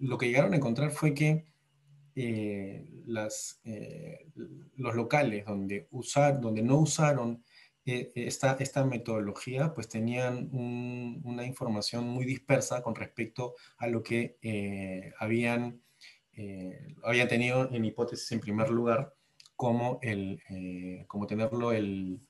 [0.00, 1.46] lo que llegaron a encontrar fue que
[3.06, 3.62] las,
[4.76, 7.42] los locales donde, usar, donde no usaron
[8.14, 14.38] esta, esta metodología, pues tenían una información muy dispersa con respecto a lo que
[15.18, 15.80] habían
[16.40, 19.12] eh, había tenido en hipótesis en primer lugar
[19.56, 22.20] como, el, eh, como tenerlo el,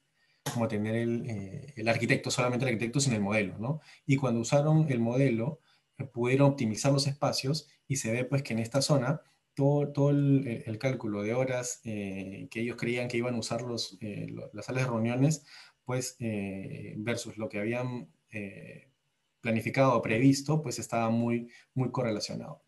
[0.50, 3.82] como tener el, eh, el, arquitecto, solamente el arquitecto sin el modelo, ¿no?
[4.06, 5.60] Y cuando usaron el modelo,
[6.14, 9.20] pudieron optimizar los espacios y se ve pues que en esta zona
[9.58, 13.98] todo, todo el, cálculo de horas que ellos creían que iban a usar los,
[14.52, 15.44] las salas de reuniones,
[15.84, 16.16] pues
[16.96, 18.08] versus lo que habían
[19.40, 22.62] planificado o previsto, pues estaba muy, muy correlacionado.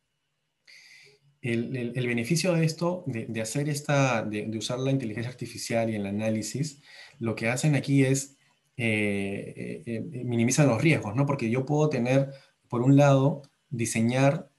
[1.43, 6.83] El, beneficio de esto, de, hacer esta, de, usar la inteligencia artificial y el análisis,
[7.19, 8.37] lo que hacen aquí es
[8.77, 11.27] eh, eh, eh minimizan los riesgos, ¿no?
[11.27, 12.31] Porque yo puedo tener,
[12.69, 14.50] por un lado, diseñar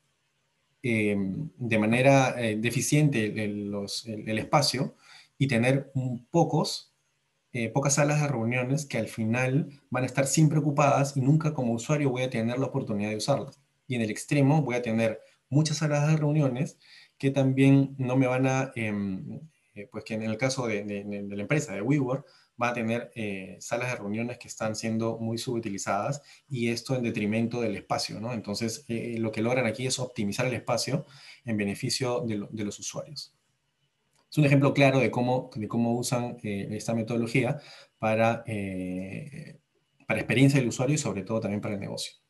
[0.84, 4.96] eh, de manera eh, deficiente el, los, el, el, espacio
[5.38, 5.92] y tener
[6.30, 6.94] pocos,
[7.74, 11.74] pocas salas de reuniones que al final van a estar siempre ocupadas y nunca como
[11.74, 13.60] usuario voy a tener la oportunidad de usarlas.
[13.88, 16.80] Y en el extremo voy a tener muchas salas de reuniones
[17.18, 19.42] que también no me van a, em,
[19.76, 22.26] eh, pues que en el caso de, de, la empresa, de WeWork,
[22.62, 27.04] va a tener eh, salas de reuniones que están siendo muy subutilizadas y esto en
[27.04, 28.34] detrimento del espacio, ¿no?
[28.34, 31.06] Entonces, eh, lo que logran aquí es optimizar el espacio
[31.46, 33.34] en beneficio de, los usuarios.
[34.30, 37.60] Es un ejemplo claro de cómo, de cómo usan esta metodología
[38.00, 38.46] para,
[40.08, 42.22] para experiencia del usuario y sobre todo también para el negocio.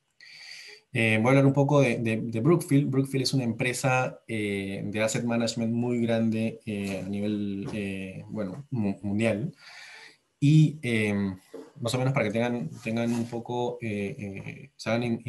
[0.93, 2.89] Eh, voy a hablar un poco de, Brookfield.
[2.89, 7.67] Brookfield es una empresa eh, de asset management muy grande eh, a nivel
[8.29, 9.53] bueno, mundial.
[10.41, 10.79] Y
[11.79, 13.77] más o menos para que tengan, tengan un poco,
[14.75, 15.23] saben,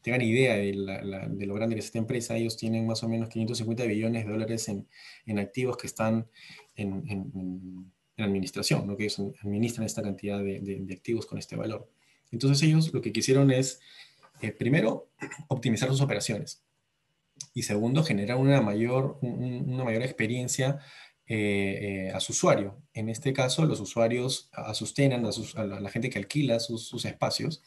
[0.00, 0.72] tengan idea de,
[1.46, 4.68] lo grande que es esta empresa, ellos tienen más o menos 550 billones de dólares
[4.68, 4.86] en,
[5.26, 6.28] en activos que están
[6.76, 8.96] en, en, administración, ¿no?
[8.96, 11.90] que ellos administran esta cantidad de, de activos con este valor.
[12.30, 13.80] Entonces ellos lo que quisieron es
[14.40, 15.08] eh, primero,
[15.48, 16.62] optimizar sus operaciones.
[17.52, 20.78] Y segundo, generar una mayor, una mayor experiencia
[21.28, 22.80] eh, eh, a su usuario.
[22.94, 27.62] En este caso, los usuarios asustenan a, la, gente que alquila sus, espacios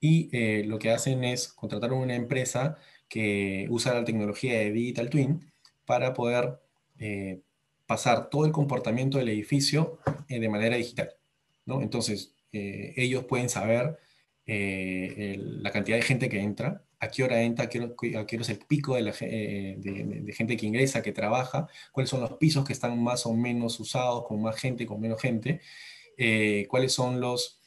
[0.00, 2.76] y lo que hacen es contratar una empresa
[3.08, 5.52] que usa la tecnología de Digital Twin
[5.86, 6.58] para poder
[7.86, 11.10] pasar todo el comportamiento del edificio de manera digital.
[11.64, 11.82] ¿no?
[11.82, 13.96] Entonces, ellos pueden saber
[14.44, 17.94] la cantidad de gente que entra, a qué hora entra, a qué hora,
[18.28, 22.64] es el pico de, la, de, gente que ingresa, que trabaja, cuáles son los pisos
[22.64, 25.60] que están más o menos usados, con más gente, con menos gente,
[26.68, 27.60] cuáles son los,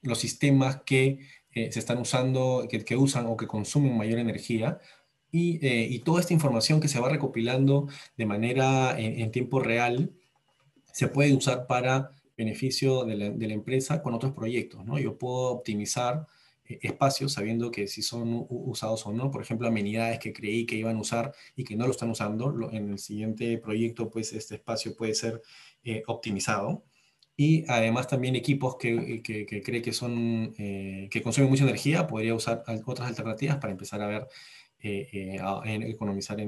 [0.00, 1.18] los sistemas que
[1.52, 4.80] se están usando, que, usan o que consumen mayor energía,
[5.30, 10.14] eh, y, toda esta información que se va recopilando de manera en, tiempo real
[10.90, 14.84] se puede usar para beneficio de la, empresa con otros proyectos.
[14.86, 14.98] ¿no?
[14.98, 16.26] Yo puedo optimizar
[16.64, 20.76] eh, espacios sabiendo que si son usados o no, por ejemplo, amenidades que creí que
[20.76, 24.54] iban a usar y que no lo están usando, en el siguiente proyecto, pues este
[24.54, 25.42] espacio puede ser
[25.84, 26.84] eh, optimizado.
[27.36, 32.34] Y además también equipos que, que, que cree que, son, que consumen mucha energía, podría
[32.34, 34.26] usar otras alternativas para empezar a ver
[34.80, 36.38] eh, eh, en economizar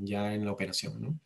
[0.00, 1.18] ya en la operación.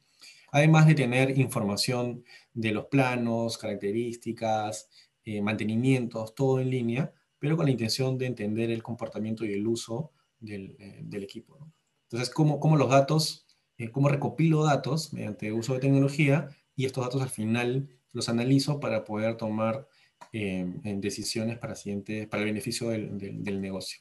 [0.52, 4.88] Además de tener información de los planos, características,
[5.24, 9.66] eh, mantenimientos, todo en línea, pero con la intención de entender el comportamiento y el
[9.66, 11.58] uso del, del equipo.
[12.04, 13.46] Entonces, ¿cómo, los datos,
[13.92, 19.04] cómo recopilo datos mediante uso de tecnología y estos datos al final los analizo para
[19.04, 19.86] poder tomar
[20.32, 24.00] decisiones para el beneficio del, del negocio.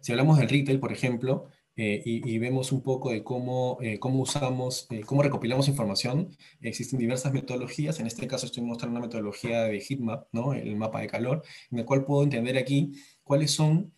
[0.00, 4.20] Si hablamos del retail, por ejemplo, eh, y, vemos un poco de cómo, eh, cómo
[4.22, 8.00] usamos, eh, cómo recopilamos información, existen diversas metodologías.
[8.00, 10.54] En este caso estoy mostrando una metodología de heatmap, ¿no?
[10.54, 13.92] el mapa de calor, en el cual puedo entender aquí cuáles son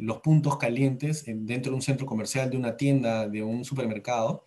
[0.00, 4.46] los puntos calientes dentro de un centro comercial, de una tienda, de un supermercado,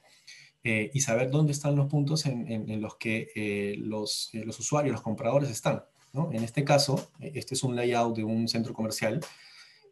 [0.63, 5.84] y saber dónde están los puntos en, los que los, los, usuarios, los compradores están.
[6.13, 6.32] ¿no?
[6.34, 9.21] En este caso, este es un layout de un centro comercial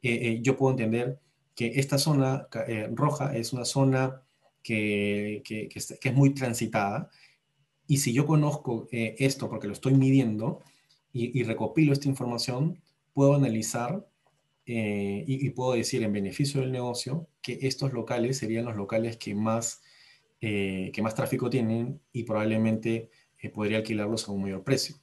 [0.01, 1.19] eh, eh, yo puedo entender
[1.59, 4.21] que esta zona eh, roja es una zona
[4.63, 7.09] que, que, es muy transitada
[7.85, 10.61] y si yo conozco esto porque lo estoy midiendo
[11.11, 12.79] y, recopilo esta información,
[13.13, 14.07] puedo analizar
[14.65, 19.81] y, puedo decir en beneficio del negocio que estos locales serían los locales que más,
[20.39, 23.09] que más tráfico tienen y probablemente
[23.53, 24.95] podría alquilarlos a un mayor precio.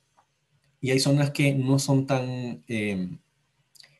[0.80, 2.62] Y hay zonas que no son tan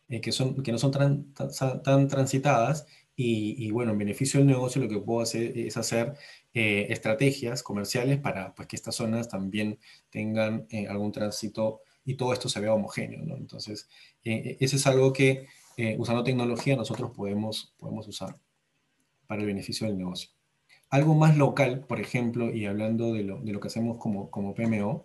[0.09, 1.35] eh, que, son, que no son tan,
[1.83, 2.87] tan, transitadas
[3.19, 6.15] y, bueno, en beneficio del negocio lo que puedo hacer es hacer
[6.53, 9.79] eh, estrategias comerciales para pues, que estas zonas también
[10.11, 13.23] tengan eh, algún tránsito y todo esto se vea homogéneo.
[13.25, 13.37] ¿no?
[13.37, 13.89] Entonces,
[14.23, 15.47] eso es algo que
[15.99, 18.39] usando tecnología nosotros podemos, podemos usar
[19.27, 20.31] para el beneficio del negocio.
[20.89, 24.55] Algo más local, por ejemplo, y hablando de lo, de lo que hacemos como, como
[24.55, 25.05] PMO,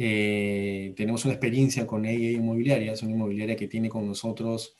[0.00, 4.76] eh, tenemos una experiencia con ella inmobiliaria, es una inmobiliaria que tiene con nosotros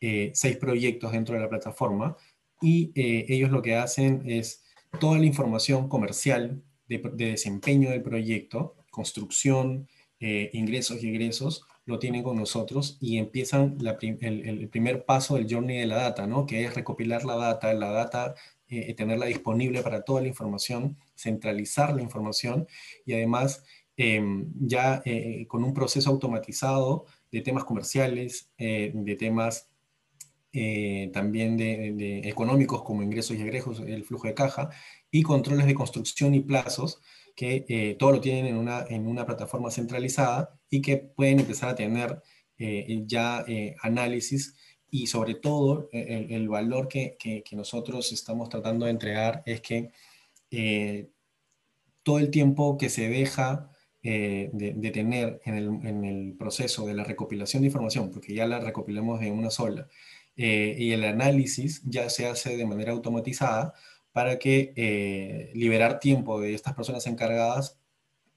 [0.00, 2.14] eh, seis proyectos dentro de la plataforma
[2.60, 4.62] y eh, ellos lo que hacen es
[5.00, 12.36] toda la información comercial de, desempeño del proyecto, construcción, ingresos y egresos, lo tienen con
[12.36, 16.44] nosotros y empiezan el, el, primer paso del journey de la data, ¿no?
[16.44, 18.34] que es recopilar la data, la data,
[18.96, 22.68] tenerla disponible para toda la información, centralizar la información
[23.06, 23.64] y además
[24.02, 29.68] Em, ya eh, con un proceso automatizado de temas comerciales, eh, de temas
[30.54, 34.70] eh, también de, económicos como ingresos y egresos, el flujo de caja,
[35.10, 37.02] y controles de construcción y plazos,
[37.36, 41.74] que todo lo tienen en una, en una plataforma centralizada y que pueden empezar a
[41.74, 42.22] tener
[43.06, 43.44] ya
[43.82, 44.54] análisis
[44.90, 49.90] y sobre todo el, valor que, que, que, nosotros estamos tratando de entregar es que
[52.02, 53.69] todo el tiempo que se deja
[54.02, 59.20] eh, de, tener en el, proceso de la recopilación de información, porque ya la recopilamos
[59.22, 59.88] en una sola,
[60.36, 63.74] eh, y el análisis ya se hace de manera automatizada
[64.12, 67.78] para que eh, liberar tiempo de estas personas encargadas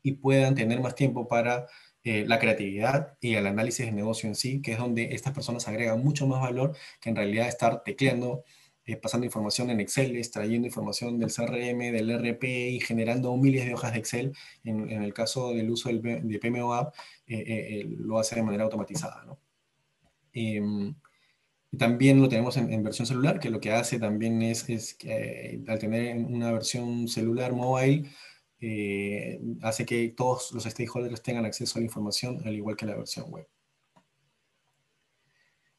[0.02, 1.67] y puedan tener más tiempo para
[2.04, 6.04] la creatividad y el análisis de negocio en sí, que es donde estas personas agregan
[6.04, 8.43] mucho más valor que en realidad estar tecleando
[8.86, 13.74] eh, pasando información en Excel, extrayendo información del CRM, del RP y generando miles de
[13.74, 14.34] hojas de Excel.
[14.65, 16.93] En, el caso del uso del, de PMO App,
[17.26, 19.24] eh, eh, lo hace de manera automatizada.
[19.26, 19.39] ¿no?
[20.34, 20.96] Em,
[21.78, 24.64] también lo tenemos en, versión celular, que lo que hace también es,
[24.95, 28.10] que al tener una versión celular mobile,
[29.62, 33.30] hace que todos los stakeholders tengan acceso a la información, al igual que la versión
[33.32, 33.47] web.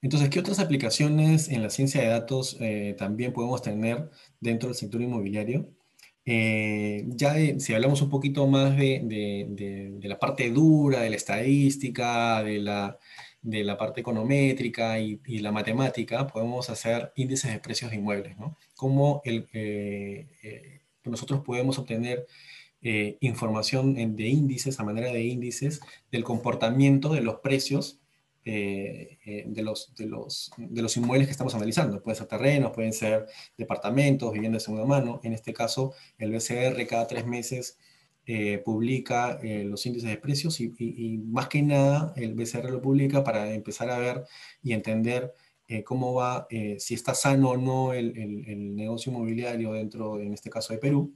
[0.05, 4.77] Entonces, ¿qué otras aplicaciones en la ciencia de datos eh, también podemos tener dentro del
[4.77, 5.71] sector inmobiliario?
[6.27, 12.59] Eh, ya si hablamos un poquito más de, la parte dura, de la estadística, de
[12.59, 18.59] la, parte econométrica y, la matemática, podemos hacer índices de precios de inmuebles, ¿no?
[18.77, 22.27] Cómo eh, nosotros podemos obtener
[22.83, 25.81] eh, información de índices, a manera de índices,
[26.13, 28.04] del comportamiento de los precios
[28.45, 32.03] eh, eh, de, los, de, los, de los inmuebles que estamos analizando.
[32.03, 33.27] Pueden ser terrenos, pueden ser
[33.57, 35.21] departamentos, viviendas de segunda mano.
[35.23, 37.79] En este caso, el BCR cada tres meses
[38.65, 43.91] publica los índices de precios y, más que nada el BCR lo publica para empezar
[43.91, 44.25] a ver
[44.63, 45.35] y entender
[45.85, 46.47] cómo va,
[46.79, 50.79] si está sano o no el, el, el, negocio inmobiliario dentro, en este caso de
[50.79, 51.13] Perú,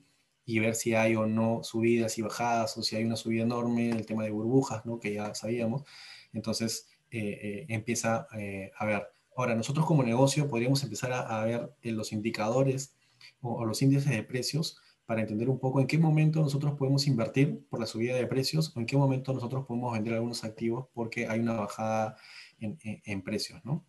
[0.48, 3.90] y ver si hay o no subidas y bajadas, o si hay una subida enorme,
[3.90, 4.98] el tema de burbujas, ¿no?
[4.98, 5.84] que ya sabíamos.
[6.32, 9.08] Entonces, eh, eh, empieza eh, a ver.
[9.36, 12.96] Ahora, nosotros como negocio podríamos empezar a, ver los indicadores
[13.40, 17.64] o, los índices de precios para entender un poco en qué momento nosotros podemos invertir
[17.70, 21.28] por la subida de precios o en qué momento nosotros podemos vender algunos activos porque
[21.28, 22.16] hay una bajada
[22.58, 23.86] en, precios, ¿no?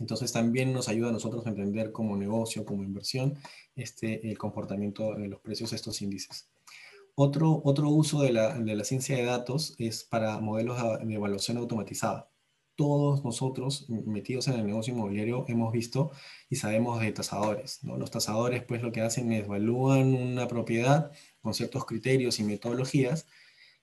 [0.00, 3.38] Entonces también nos ayuda a nosotros a entender como negocio, como inversión,
[3.76, 6.48] este, el comportamiento de los precios estos índices.
[7.14, 11.58] Otro, otro uso de la, de la ciencia de datos es para modelos de evaluación
[11.58, 12.28] automatizada.
[12.76, 16.12] Todos nosotros metidos en el negocio inmobiliario hemos visto
[16.50, 17.80] y sabemos de tasadores.
[17.82, 21.10] Los tasadores pues lo que hacen es evalúan una propiedad
[21.40, 23.26] con ciertos criterios y metodologías,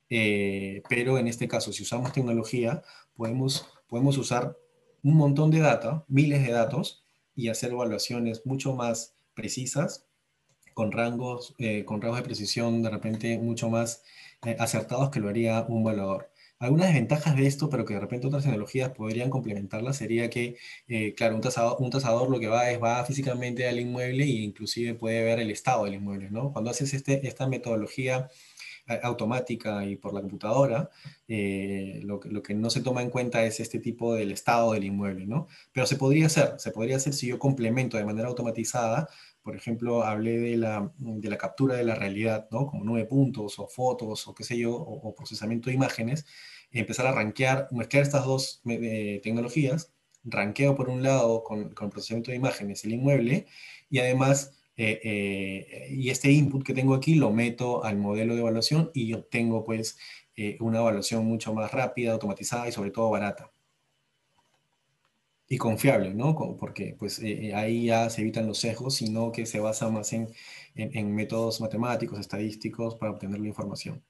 [0.10, 2.84] eh, pero en este caso si usamos tecnología
[3.16, 4.58] podemos, podemos usar
[5.02, 7.04] un montón de data, miles de datos,
[7.36, 10.08] y hacer evaluaciones mucho más precisas,
[10.74, 14.04] con rangos, eh, con rangos de precisión de repente mucho más
[14.46, 16.32] eh, acertados que lo haría un evaluador.
[16.60, 20.56] Algunas desventajas de esto, pero que de repente otras tecnologías podrían complementarlas, sería que,
[20.88, 24.28] eh, claro, un tasador, un tasador lo que va es va físicamente al inmueble e
[24.28, 26.54] inclusive puede ver el estado del inmueble, ¿no?
[26.54, 28.30] Cuando haces este, esta metodología
[29.04, 30.90] automática y por la computadora,
[31.28, 34.84] eh, lo, lo, que no se toma en cuenta es este tipo del estado del
[34.84, 35.48] inmueble, ¿no?
[35.72, 39.08] Pero se podría hacer, se podría hacer si yo complemento de manera automatizada,
[39.42, 42.68] por ejemplo, hablé de la, de la captura de la realidad, ¿no?
[42.68, 46.26] Como nueve puntos o fotos o qué sé yo, o, procesamiento de imágenes,
[46.72, 49.92] empezar a rankear, mezclar estas dos eh, tecnologías,
[50.24, 53.46] ranqueo por un lado con, con procesamiento de imágenes el inmueble
[53.90, 58.42] y además eh, eh, y este input que tengo aquí lo meto al modelo de
[58.42, 60.00] evaluación y obtengo pues
[60.36, 63.52] eh, una evaluación mucho más rápida, automatizada y sobre todo barata.
[65.48, 66.36] Y confiable, ¿no?
[66.58, 67.22] Porque pues
[67.54, 70.30] ahí ya se evitan los sesgos, sino que se basa más en,
[70.76, 74.04] en, métodos matemáticos, estadísticos para obtener la información.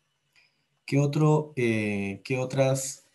[0.85, 3.07] ¿Qué, otro, qué otras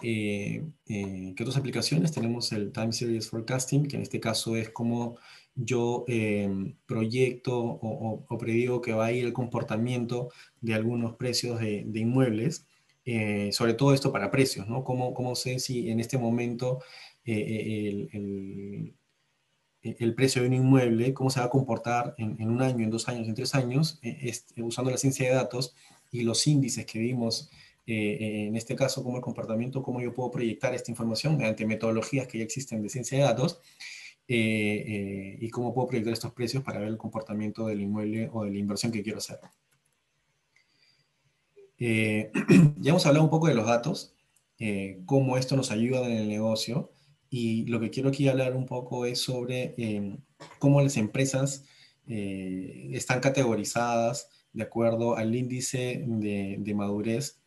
[0.00, 2.12] ¿qué otras aplicaciones?
[2.12, 5.18] Tenemos el Time Series Forecasting, que en este caso es como
[5.58, 10.30] yo em, proyecto o, predigo que va a ir el comportamiento
[10.60, 12.66] de algunos precios de, inmuebles,
[13.04, 14.84] eh, sobre todo esto para precios, ¿no?
[14.84, 16.80] ¿Cómo, sé si en este momento
[17.24, 18.94] eh, eh, el,
[19.82, 23.08] el, precio de un inmueble, cómo se va a comportar en, un año, en dos
[23.08, 24.00] años, en tres años,
[24.58, 25.74] usando la ciencia de datos
[26.12, 27.50] y los índices que vimos
[27.90, 32.38] en este caso como el comportamiento, cómo yo puedo proyectar esta información mediante metodologías que
[32.38, 33.60] ya existen de ciencia de datos
[34.30, 38.44] eh, eh, y cómo puedo proyectar estos precios para ver el comportamiento del inmueble o
[38.44, 39.40] de la inversión que quiero hacer.
[41.78, 42.30] Eh,
[42.76, 44.14] ya hemos hablado un poco de los datos,
[45.06, 46.90] cómo esto nos ayuda en el negocio
[47.30, 49.76] y lo que quiero aquí hablar un poco es sobre
[50.58, 51.64] cómo las empresas
[52.06, 57.38] están categorizadas de acuerdo al índice de, madurez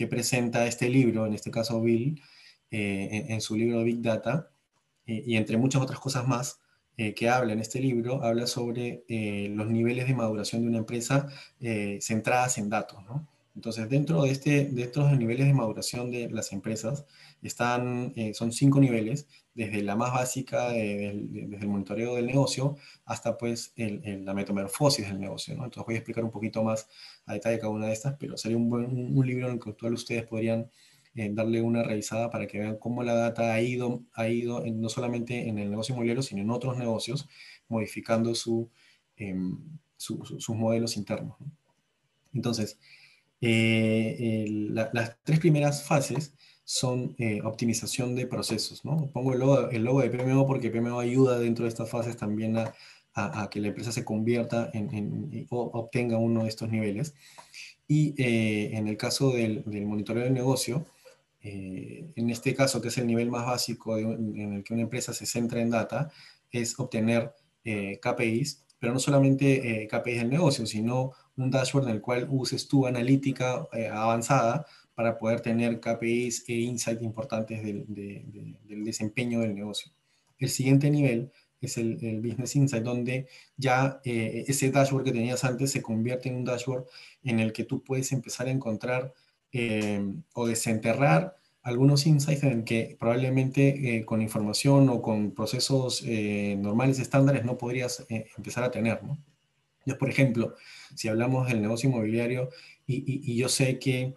[0.00, 2.22] que presenta este libro, en este caso Bill,
[2.70, 4.48] en, su libro Big Data,
[5.04, 6.58] eh, y entre muchas otras cosas más
[6.96, 10.78] eh, que habla en este libro, habla sobre eh, los niveles de maduración de una
[10.78, 11.28] empresa
[12.00, 13.04] centradas en datos.
[13.54, 17.04] Entonces, dentro de, este, de estos niveles de maduración de las empresas,
[17.42, 23.72] están, son cinco niveles, desde la más básica, desde el monitoreo del negocio, hasta pues
[23.76, 25.54] el, la metamorfosis del negocio.
[25.54, 26.88] Entonces voy a explicar un poquito más
[27.26, 30.26] a detalle cada una de estas, pero sería un, un libro en el todos ustedes
[30.26, 30.70] podrían
[31.14, 34.88] eh, darle una revisada para que vean cómo la data ha ido, ha ido no
[34.88, 37.28] solamente en el negocio inmobiliario, sino en otros negocios,
[37.68, 38.70] modificando su,
[39.16, 39.58] em,
[39.96, 41.36] sus modelos internos.
[42.32, 42.78] Entonces,
[43.40, 46.34] eh, las tres primeras fases
[46.70, 48.84] son eh, optimización de procesos.
[48.84, 49.10] ¿no?
[49.12, 52.56] Pongo el logo, el logo, de PMO porque PMO ayuda dentro de estas fases también
[52.56, 52.72] a,
[53.14, 57.14] a, que la empresa se convierta en, en, o obtenga uno de estos niveles.
[57.88, 60.86] Y en el caso del, del monitoreo del negocio,
[61.42, 65.12] eh, en este caso, que es el nivel más básico en el que una empresa
[65.12, 66.10] se centra en data,
[66.50, 71.94] es obtener eh, KPIs, pero no solamente eh, KPIs del negocio, sino un dashboard en
[71.94, 78.84] el cual uses tu analítica avanzada para poder tener KPIs e insights importantes del, del,
[78.84, 79.92] desempeño del negocio.
[80.38, 81.30] El siguiente nivel
[81.60, 86.36] es el, Business Insight, donde ya eh, ese dashboard que tenías antes se convierte en
[86.36, 86.86] un dashboard
[87.22, 89.12] en el que tú puedes empezar a encontrar
[90.34, 97.58] o desenterrar algunos insights en que probablemente con información o con procesos normales, estándares, no
[97.58, 99.18] podrías empezar a tener, ¿no?
[99.98, 100.54] por ejemplo,
[100.94, 102.50] si hablamos del negocio inmobiliario
[102.86, 104.14] y, yo sé que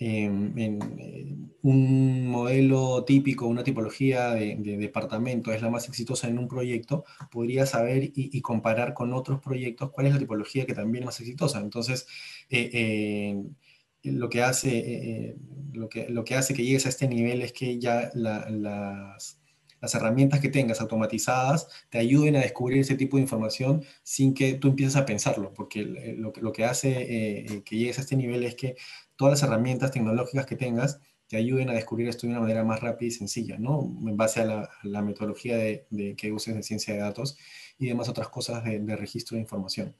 [0.00, 7.04] en, un modelo típico, una tipología de, departamento es la más exitosa en un proyecto,
[7.30, 11.20] podría saber y, comparar con otros proyectos cuál es la tipología que también es más
[11.20, 11.60] exitosa.
[11.60, 12.06] Entonces,
[12.48, 13.42] eh, eh,
[14.04, 15.36] lo, que hace, eh,
[15.72, 19.39] lo, que, lo que hace que llegues a este nivel es que ya las
[19.80, 24.54] las herramientas que tengas automatizadas te ayuden a descubrir ese tipo de información sin que
[24.54, 28.16] tú empieces a pensarlo, porque lo, lo que hace eh, eh, que llegues a este
[28.16, 28.76] nivel es que
[29.16, 31.00] todas las herramientas tecnológicas que tengas
[31.30, 33.82] te ayuden a descubrir esto de una manera más rápida y sencilla, ¿no?
[34.04, 37.38] En base a la, metodología de, que uses de ciencia de datos
[37.78, 39.94] y demás otras cosas de, registro de información.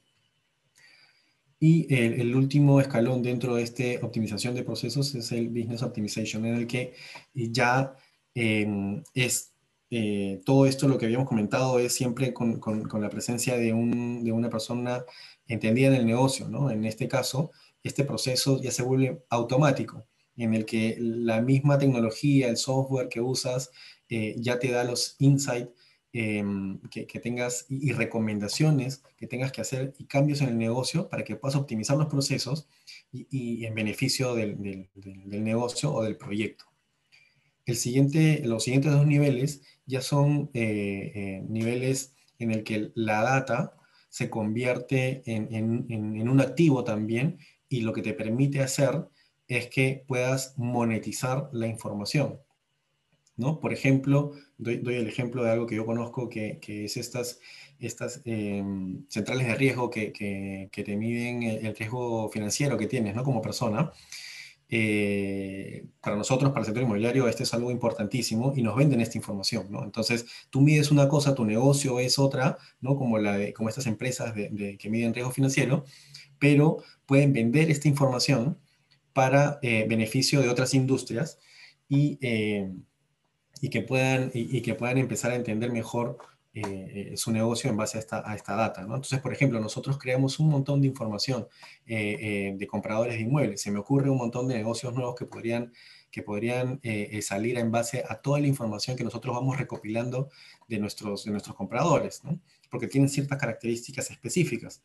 [1.57, 6.55] Y el, último escalón dentro de esta optimización de procesos es el Business Optimization, en
[6.55, 6.95] el que
[7.33, 7.95] ya
[8.35, 9.50] eh, es
[9.93, 12.61] eh, todo esto, lo que habíamos comentado, es siempre con,
[13.01, 15.03] la presencia de, una persona
[15.47, 16.71] entendida en el negocio, ¿no?
[16.71, 17.51] En este caso,
[17.83, 20.05] este proceso ya se vuelve automático,
[20.37, 23.71] en el que la misma tecnología, el software que usas,
[24.07, 25.69] eh, ya te da los insights
[26.13, 31.23] em, que, tengas y, recomendaciones que tengas que hacer y cambios en el negocio para
[31.23, 32.67] que puedas optimizar los procesos
[33.11, 34.89] y, en beneficio del,
[35.25, 36.65] negocio o del proyecto.
[37.65, 39.61] El siguiente, los siguientes dos niveles
[39.91, 43.75] ya son eh, eh, niveles en el que la data
[44.07, 49.09] se convierte en, un activo también y lo que te permite hacer
[49.47, 52.39] es que puedas monetizar la información.
[53.35, 53.59] ¿no?
[53.59, 57.39] Por ejemplo, doy, el ejemplo de algo que yo conozco que, es estas,
[57.79, 63.23] estas em, centrales de riesgo que, te miden el, el, riesgo financiero que tienes ¿no?
[63.23, 63.91] como persona.
[64.73, 69.17] Eh, para nosotros, para el sector inmobiliario, este es algo importantísimo y nos venden esta
[69.17, 69.67] información.
[69.83, 72.95] Entonces, tú mides una cosa, tu negocio es otra, ¿no?
[72.95, 75.83] Como, estas empresas de, que miden riesgo financiero,
[76.39, 78.57] pero pueden vender esta información
[79.11, 81.37] para eh, beneficio de otras industrias
[81.89, 82.71] eh,
[83.59, 86.17] y, que puedan empezar a entender mejor
[86.53, 88.81] eh, su negocio en base a esta, a esta data.
[88.81, 88.95] ¿no?
[88.95, 91.47] Entonces, por ejemplo, nosotros creamos un montón de información
[91.85, 93.61] eh, eh, de compradores de inmuebles.
[93.61, 95.71] Se me ocurre un montón de negocios nuevos que podrían,
[96.11, 96.81] que podrían
[97.21, 100.29] salir en base a toda la información que nosotros vamos recopilando
[100.67, 102.37] de nuestros, de nuestros compradores, ¿no?
[102.69, 104.83] porque tienen ciertas características específicas.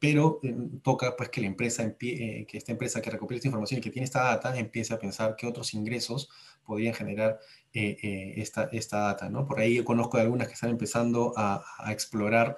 [0.00, 0.40] pero
[0.82, 4.06] toca pues que la empresa, que esta empresa que recopila esta información y que tiene
[4.06, 6.28] esta data empiece a pensar qué otros ingresos
[6.64, 7.38] podrían generar
[7.72, 9.30] eh, eh, esta, esta data.
[9.30, 9.46] ¿no?
[9.46, 12.56] Por ahí yo conozco de algunas que están empezando a, explorar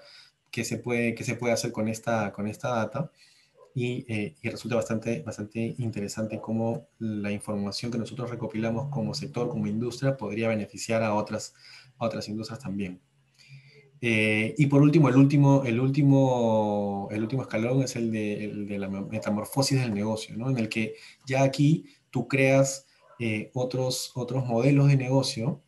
[0.50, 3.10] qué se, puede, qué se puede hacer con esta, con esta data
[3.74, 9.50] y, eh, y, resulta bastante, bastante interesante cómo la información que nosotros recopilamos como sector,
[9.50, 11.54] como industria, podría beneficiar a otras,
[11.98, 12.98] otras industrias también.
[14.00, 18.78] y por último, el último, el último, el último escalón es el de, el de
[18.78, 20.48] la metamorfosis del negocio, ¿no?
[20.50, 20.94] en el que
[21.26, 22.86] ya aquí tú creas
[23.24, 25.62] eh, otros, otros modelos de negocio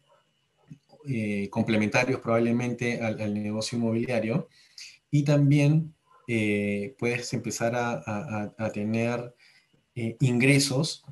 [1.07, 4.49] eh, complementarios probablemente al, negocio inmobiliario
[5.09, 5.95] y también
[6.27, 9.37] eh, puedes empezar a, tener
[9.95, 11.05] ingresos,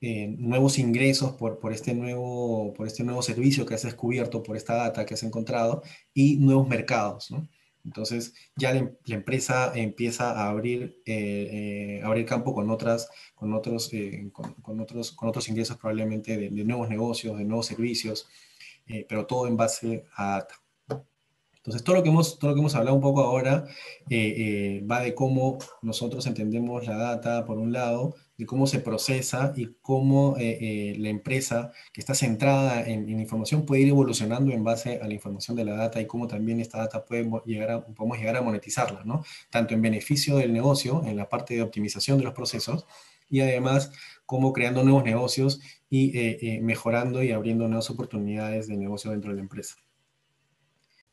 [0.00, 4.74] nuevos ingresos por, por, este nuevo, por este nuevo servicio que has descubierto, por esta
[4.74, 7.30] data que has encontrado y nuevos mercados.
[7.30, 7.48] ¿no?
[7.88, 13.90] Entonces ya la, empresa empieza a abrir, eh, eh, abrir campo con, otras, con, otros,
[13.94, 18.28] eh, con, otros, con otros ingresos probablemente de, nuevos negocios, de nuevos servicios,
[19.08, 20.46] pero todo en base a.
[21.68, 23.66] Entonces todo lo que hemos, todo lo que hemos hablado un poco ahora
[24.90, 29.74] va de cómo nosotros entendemos la data por un lado, de cómo se procesa y
[29.82, 34.98] cómo eh, eh, la empresa que está centrada en, información puede ir evolucionando en base
[35.02, 39.02] a la información de la data y cómo también esta data podemos llegar a monetizarla,
[39.04, 39.24] ¿no?
[39.50, 42.86] Tanto en beneficio del negocio, en la parte de optimización de los procesos,
[43.28, 43.92] y además
[44.24, 45.60] cómo creando nuevos negocios
[45.90, 49.76] y eh, mejorando y abriendo nuevas oportunidades de negocio dentro de la empresa.